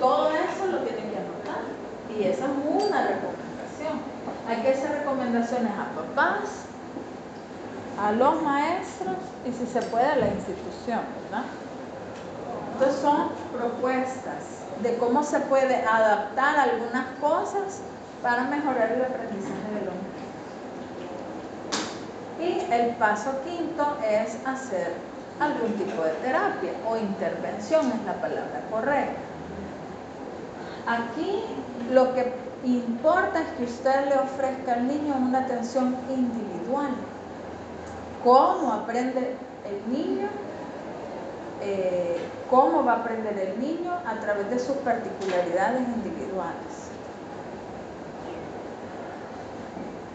[0.01, 1.63] todo eso lo tienen que anotar
[2.09, 4.01] y esa es una recomendación.
[4.49, 6.65] Hay que hacer recomendaciones a papás,
[8.01, 9.17] a los maestros
[9.47, 11.45] y si se puede a la institución, ¿verdad?
[12.73, 17.83] Entonces son propuestas de cómo se puede adaptar algunas cosas
[18.23, 19.72] para mejorar el aprendizaje.
[22.43, 24.95] Y el paso quinto es hacer
[25.39, 29.21] algún tipo de terapia o intervención es la palabra correcta.
[30.89, 31.45] Aquí
[31.93, 32.33] lo que
[32.65, 36.91] importa es que usted le ofrezca al niño una atención individual.
[38.25, 40.29] ¿Cómo aprende el niño?
[41.61, 42.21] Eh,
[42.51, 46.72] cómo va a aprender el niño a través de sus particularidades individuales.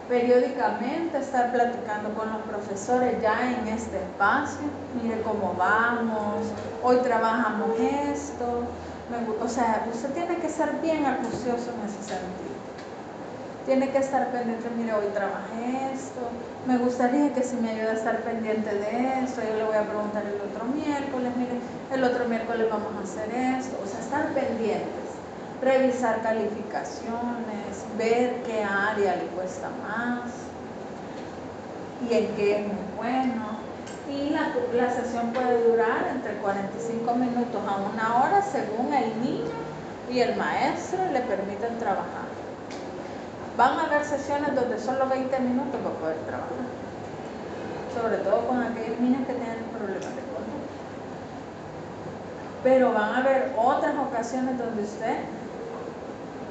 [0.09, 4.61] Periódicamente estar platicando con los profesores ya en este espacio,
[5.01, 6.47] mire cómo vamos,
[6.81, 8.63] hoy trabajamos esto,
[9.43, 12.55] o sea, usted tiene que ser bien acucioso en ese sentido.
[13.65, 16.21] Tiene que estar pendiente, mire, hoy trabajé esto,
[16.65, 19.83] me gustaría que si me ayuda a estar pendiente de esto, yo le voy a
[19.83, 21.59] preguntar el otro miércoles, mire,
[21.91, 23.29] el otro miércoles vamos a hacer
[23.59, 25.19] esto, o sea, estar pendientes,
[25.61, 27.66] revisar calificaciones,
[27.97, 30.31] ver qué área le cuesta más
[32.07, 33.57] y en qué es muy bueno.
[34.09, 39.51] Y la, la sesión puede durar entre 45 minutos a una hora según el niño
[40.09, 42.27] y el maestro le permiten trabajar.
[43.57, 46.67] Van a haber sesiones donde solo 20 minutos para poder trabajar.
[47.93, 50.71] Sobre todo con aquellos niños que tienen problemas de conducta.
[52.63, 55.17] Pero van a haber otras ocasiones donde usted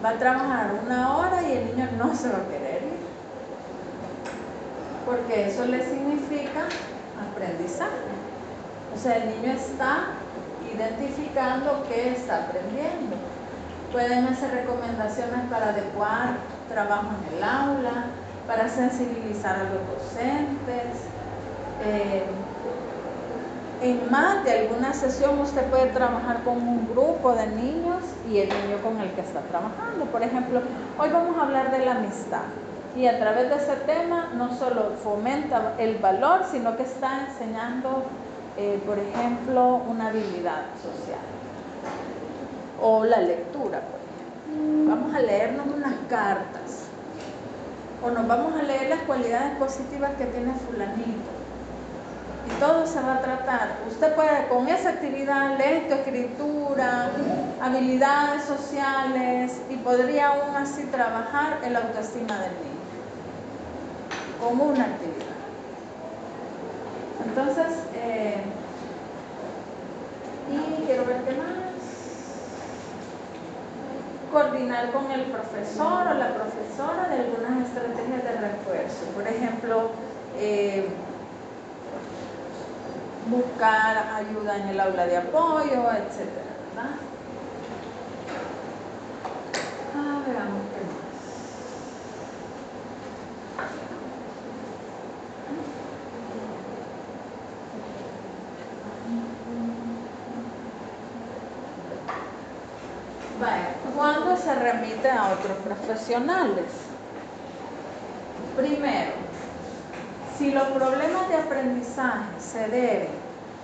[0.04, 3.06] va a trabajar una hora y el niño no se va a querer ir.
[5.04, 6.68] Porque eso le significa
[7.30, 7.90] aprendizaje.
[8.94, 10.08] O sea, el niño está
[10.74, 13.16] identificando qué está aprendiendo.
[13.92, 16.36] Pueden hacer recomendaciones para adecuar
[16.68, 18.06] trabajo en el aula,
[18.46, 21.02] para sensibilizar a los docentes.
[21.84, 22.24] Eh,
[23.82, 28.48] en más de alguna sesión usted puede trabajar con un grupo de niños y el
[28.48, 30.04] niño con el que está trabajando.
[30.06, 30.60] Por ejemplo,
[30.98, 32.42] hoy vamos a hablar de la amistad
[32.96, 38.04] y a través de ese tema no solo fomenta el valor, sino que está enseñando,
[38.56, 41.20] eh, por ejemplo, una habilidad social
[42.80, 44.94] o la lectura, por ejemplo.
[44.94, 46.86] Vamos a leernos unas cartas
[48.02, 51.35] o nos vamos a leer las cualidades positivas que tiene fulanito.
[52.46, 53.76] Y todo se va a tratar.
[53.88, 57.10] Usted puede con esa actividad, lectoescritura,
[57.60, 62.76] habilidades sociales y podría aún así trabajar en la autoestima del niño
[64.40, 65.26] con una actividad.
[67.26, 68.42] Entonces, eh,
[70.50, 71.56] y quiero ver qué más.
[74.32, 79.04] Coordinar con el profesor o la profesora de algunas estrategias de refuerzo.
[79.14, 79.90] Por ejemplo,
[80.36, 80.88] eh,
[83.26, 87.00] buscar ayuda en el aula de apoyo, etcétera, ¿verdad?
[89.94, 91.06] Ah, veamos qué.
[103.38, 106.96] Vaya, ¿cuándo se remite a otros profesionales?
[108.56, 109.25] Primero,
[110.38, 113.08] si los problemas de aprendizaje se deben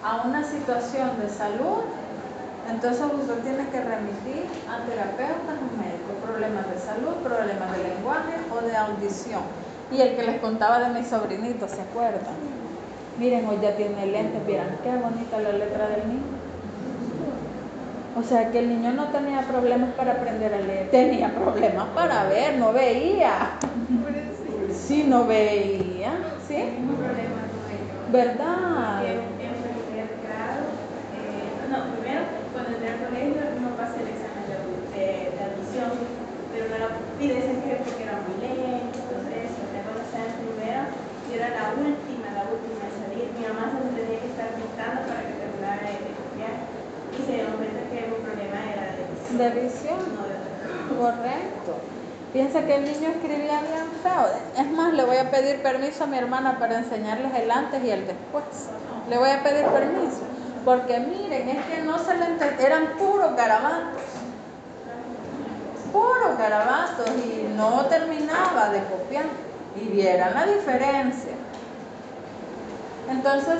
[0.02, 1.84] a una situación de salud,
[2.70, 8.34] entonces usted tiene que remitir a terapeutas o médicos, problemas de salud, problemas de lenguaje
[8.50, 9.42] o de audición.
[9.90, 12.34] Y el que les contaba de mi sobrinito, ¿se acuerdan?
[13.18, 16.42] Miren, hoy ya tiene lentes, miren qué bonita la letra del niño.
[18.16, 22.24] O sea que el niño no tenía problemas para aprender a leer, tenía problemas para
[22.24, 23.58] ver, no veía.
[24.86, 26.12] Sí, no veía,
[26.52, 26.60] ¿sí?
[26.84, 27.96] Un problema tuve yo.
[28.12, 29.00] ¿Verdad?
[29.00, 29.56] Que en
[29.88, 30.68] primer grado,
[31.16, 32.20] eh, no, primero,
[32.52, 34.56] cuando entré al colegio no pasé el examen de,
[34.92, 35.92] de, de admisión,
[36.52, 40.28] pero no lo y decían que porque era muy lento, entonces eso, ya cuando estaba
[40.28, 40.82] en primero,
[41.24, 44.50] yo era la última, la última en salir, mi mamá se me tenía que estar
[44.52, 46.56] gritando para que terminara de, copiar,
[47.16, 49.38] y se dieron cuenta que mi problema era de visión.
[49.40, 50.00] De visión.
[50.12, 50.36] No de.
[50.92, 51.91] Correcto.
[52.32, 54.26] Piensa que el niño escribía bien feo.
[54.56, 57.90] Es más, le voy a pedir permiso a mi hermana para enseñarles el antes y
[57.90, 58.44] el después.
[59.08, 60.22] Le voy a pedir permiso.
[60.64, 64.00] Porque miren, es que no se le ente- eran puros garabatos.
[65.92, 69.24] Puros garabatos y no terminaba de copiar.
[69.76, 71.32] Y vieran la diferencia.
[73.10, 73.58] Entonces,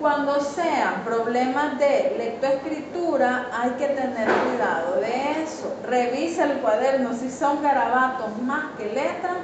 [0.00, 5.74] cuando sean problemas de lectoescritura, hay que tener cuidado de eso.
[5.86, 9.36] Revisa el cuaderno, si son garabatos más que letras,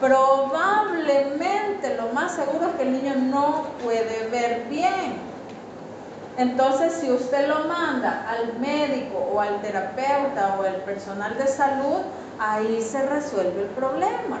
[0.00, 5.30] probablemente lo más seguro es que el niño no puede ver bien.
[6.38, 12.00] Entonces, si usted lo manda al médico o al terapeuta o al personal de salud,
[12.38, 14.38] ahí se resuelve el problema.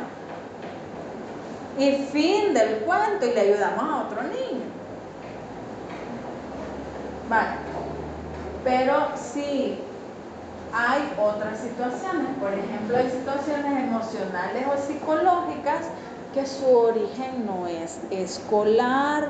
[1.78, 4.69] Y fin del cuento y le ayudamos a otro niño.
[7.30, 7.50] Vale.
[8.64, 9.78] Pero sí
[10.72, 15.86] hay otras situaciones, por ejemplo, hay situaciones emocionales o psicológicas
[16.34, 19.28] que su origen no es escolar.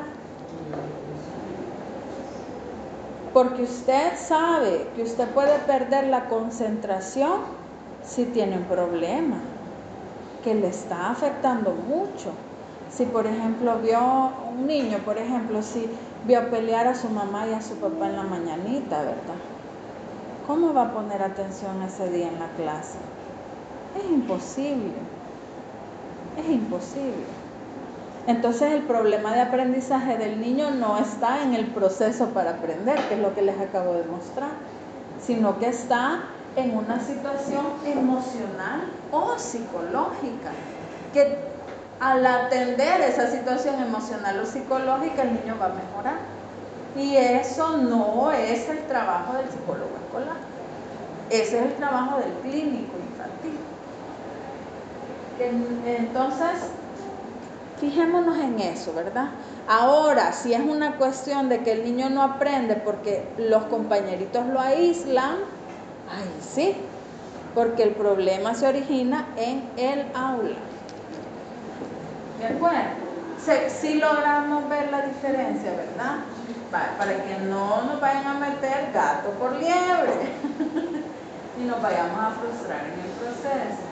[3.34, 7.42] Porque usted sabe que usted puede perder la concentración
[8.02, 9.36] si tiene un problema
[10.42, 12.32] que le está afectando mucho.
[12.90, 15.88] Si por ejemplo vio un niño, por ejemplo, si
[16.26, 19.40] vio pelear a su mamá y a su papá en la mañanita, ¿verdad?
[20.46, 22.98] ¿Cómo va a poner atención ese día en la clase?
[23.96, 24.92] Es imposible.
[26.36, 27.24] Es imposible.
[28.26, 33.14] Entonces el problema de aprendizaje del niño no está en el proceso para aprender, que
[33.14, 34.50] es lo que les acabo de mostrar,
[35.20, 36.22] sino que está
[36.56, 40.50] en una situación emocional o psicológica,
[41.12, 41.38] que
[42.00, 46.18] al atender esa situación emocional o psicológica el niño va a mejorar.
[46.96, 50.38] Y eso no es el trabajo del psicólogo escolar,
[51.30, 53.60] ese es el trabajo del clínico infantil.
[55.38, 56.72] Entonces,
[57.78, 59.28] fijémonos en eso, ¿verdad?
[59.68, 64.60] Ahora, si es una cuestión de que el niño no aprende porque los compañeritos lo
[64.60, 65.36] aíslan,
[66.08, 66.74] ahí sí,
[67.54, 70.69] porque el problema se origina en el aula.
[72.40, 73.10] ¿De acuerdo?
[73.68, 76.20] Si logramos ver la diferencia, ¿verdad?
[76.72, 80.12] Vale, para que no nos vayan a meter gato por liebre
[81.60, 83.90] y nos vayamos a frustrar en el proceso.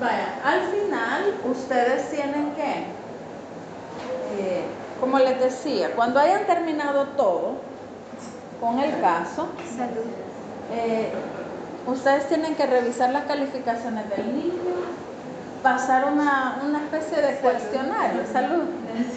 [0.00, 2.86] Vaya, al final ustedes tienen que,
[4.38, 4.64] eh,
[4.98, 7.58] como les decía, cuando hayan terminado todo
[8.60, 9.48] con el caso,
[10.72, 11.12] eh,
[11.86, 14.99] ustedes tienen que revisar las calificaciones del niño,
[15.62, 18.64] pasar una, una especie de cuestionario, salud,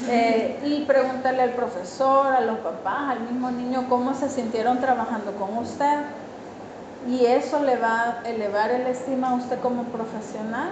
[0.09, 5.31] eh, y preguntarle al profesor, a los papás, al mismo niño cómo se sintieron trabajando
[5.33, 5.99] con usted.
[7.07, 10.69] Y eso le va a elevar el estima a usted como profesional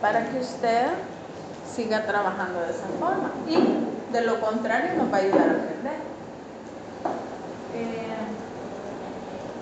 [0.00, 0.86] para que usted
[1.74, 3.30] siga trabajando de esa forma.
[3.48, 5.96] Y de lo contrario nos va a ayudar a aprender.
[7.74, 8.16] Eh,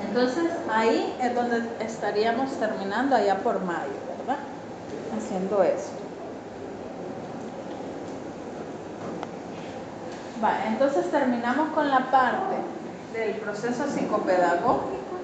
[0.06, 4.38] entonces ahí es donde estaríamos terminando allá por mayo, ¿verdad?
[5.16, 5.90] Haciendo eso.
[10.42, 12.56] Va, entonces terminamos con la parte
[13.12, 15.14] del proceso psicopedagógico.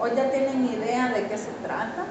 [0.00, 2.04] Hoy ya tienen idea de qué se trata.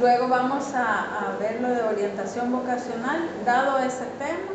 [0.00, 3.28] Luego vamos a, a ver lo de orientación vocacional.
[3.44, 4.52] Dado ese tema,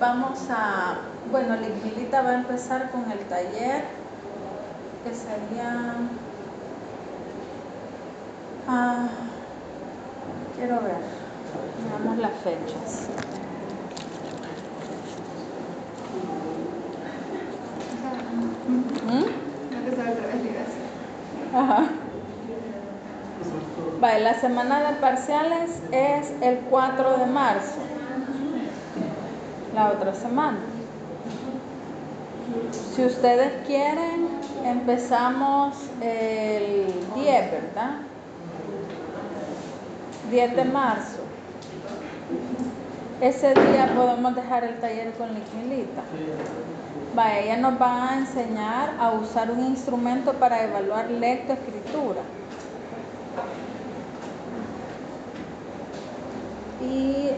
[0.00, 0.98] vamos a,
[1.30, 3.84] bueno, Milita va a empezar con el taller
[5.04, 5.94] que sería,
[8.68, 9.08] ah,
[10.56, 10.96] quiero ver,
[11.84, 13.08] veamos las fechas.
[19.06, 19.36] ¿Mm?
[21.56, 21.84] Ajá.
[24.00, 27.78] Vale, la semana de parciales es el 4 de marzo,
[29.74, 30.58] la otra semana.
[32.94, 34.28] Si ustedes quieren,
[34.64, 37.96] empezamos el 10, ¿verdad?
[40.30, 41.18] 10 de marzo.
[43.20, 46.02] Ese día podemos dejar el taller con Liquilita.
[47.18, 52.20] Va, ella nos va a enseñar a usar un instrumento para evaluar lectoescritura.
[56.82, 57.30] Y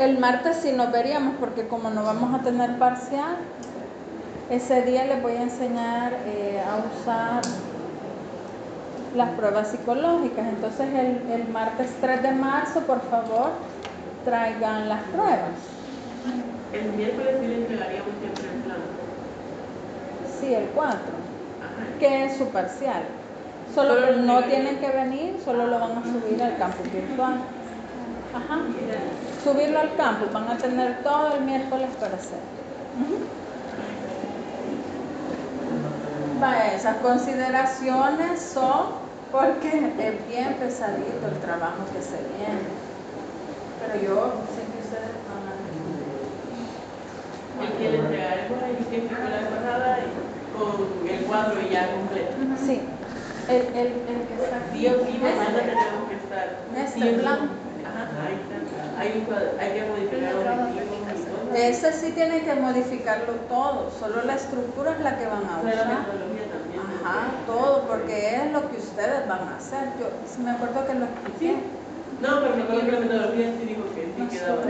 [0.00, 3.36] el, el martes sí nos veríamos porque como no vamos a tener parcial,
[4.50, 7.42] ese día les voy a enseñar eh, a usar
[9.14, 10.46] las pruebas psicológicas.
[10.46, 13.50] Entonces el, el martes 3 de marzo, por favor,
[14.24, 15.56] traigan las pruebas.
[16.72, 18.76] El miércoles sí le entregaríamos siempre el plan.
[20.40, 21.98] Sí, el 4, Ajá.
[21.98, 23.02] que es su parcial.
[23.74, 27.34] Solo Solo que no tienen que venir, solo lo van a subir al campus virtual.
[28.34, 28.60] Ajá.
[29.42, 32.38] Subirlo al campus, van a tener todo el miércoles para hacer.
[36.38, 42.62] Esas consideraciones son porque es bien pesadito el trabajo que se viene.
[43.82, 45.58] Pero yo sé que ustedes van a...
[47.66, 49.98] El que le entregaremos el que la pasada
[50.56, 52.36] con el cuadro ya completo.
[52.64, 52.80] Sí,
[53.48, 54.78] el, el, el que está aquí.
[54.78, 55.74] Sí o sí, mañana Este.
[55.74, 56.46] tenemos que estar.
[56.76, 57.18] Este Sí o sí.
[57.18, 57.38] plan.
[57.82, 59.00] Ajá, ahí está.
[59.00, 60.58] Hay, un cuadro, hay que modificar cosas.
[61.54, 65.76] Ese sí tienen que modificarlo todo, solo la estructura es la que van a Pero
[65.76, 65.98] la usar.
[66.00, 66.82] metodología también.
[67.04, 69.88] Ajá, todo, porque es lo que ustedes van a hacer.
[70.00, 71.38] Yo me acuerdo que lo expliqué.
[71.54, 71.62] Sí.
[72.20, 74.62] No, pero me acuerdo que la metodología sí dijo que sí quedaba.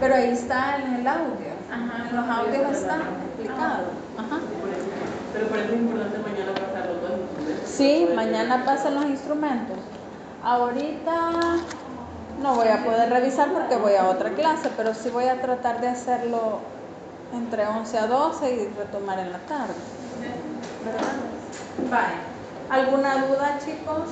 [0.00, 1.54] Pero ahí está en el audio.
[1.72, 2.96] Ajá, En los audios está
[3.26, 3.84] explicado.
[4.18, 4.36] Ajá.
[4.60, 4.86] Por eso.
[5.32, 7.68] Pero por eso es importante mañana pasar los dos instrumentos.
[7.70, 9.78] Sí, mañana pasan los instrumentos.
[10.42, 11.30] Ahorita
[12.42, 15.80] no voy a poder revisar porque voy a otra clase, pero sí voy a tratar
[15.80, 16.60] de hacerlo
[17.32, 19.74] entre 11 a 12 y retomar en la tarde.
[20.84, 21.90] ¿Verdad?
[21.90, 22.14] Vale.
[22.70, 24.08] ¿Alguna duda, chicos?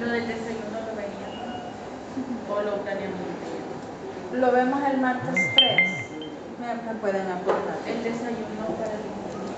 [0.00, 1.32] Lo del desayuno lo venían.
[2.50, 3.18] O lo planeamos.
[4.32, 6.10] Lo vemos el martes 3.
[6.60, 7.76] Me, me pueden apuntar.
[7.86, 9.02] El desayuno para el.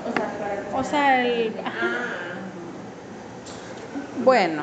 [0.07, 0.75] O sea, para el.
[0.75, 1.61] O sea, el...
[1.65, 2.25] Ah.
[4.25, 4.63] Bueno,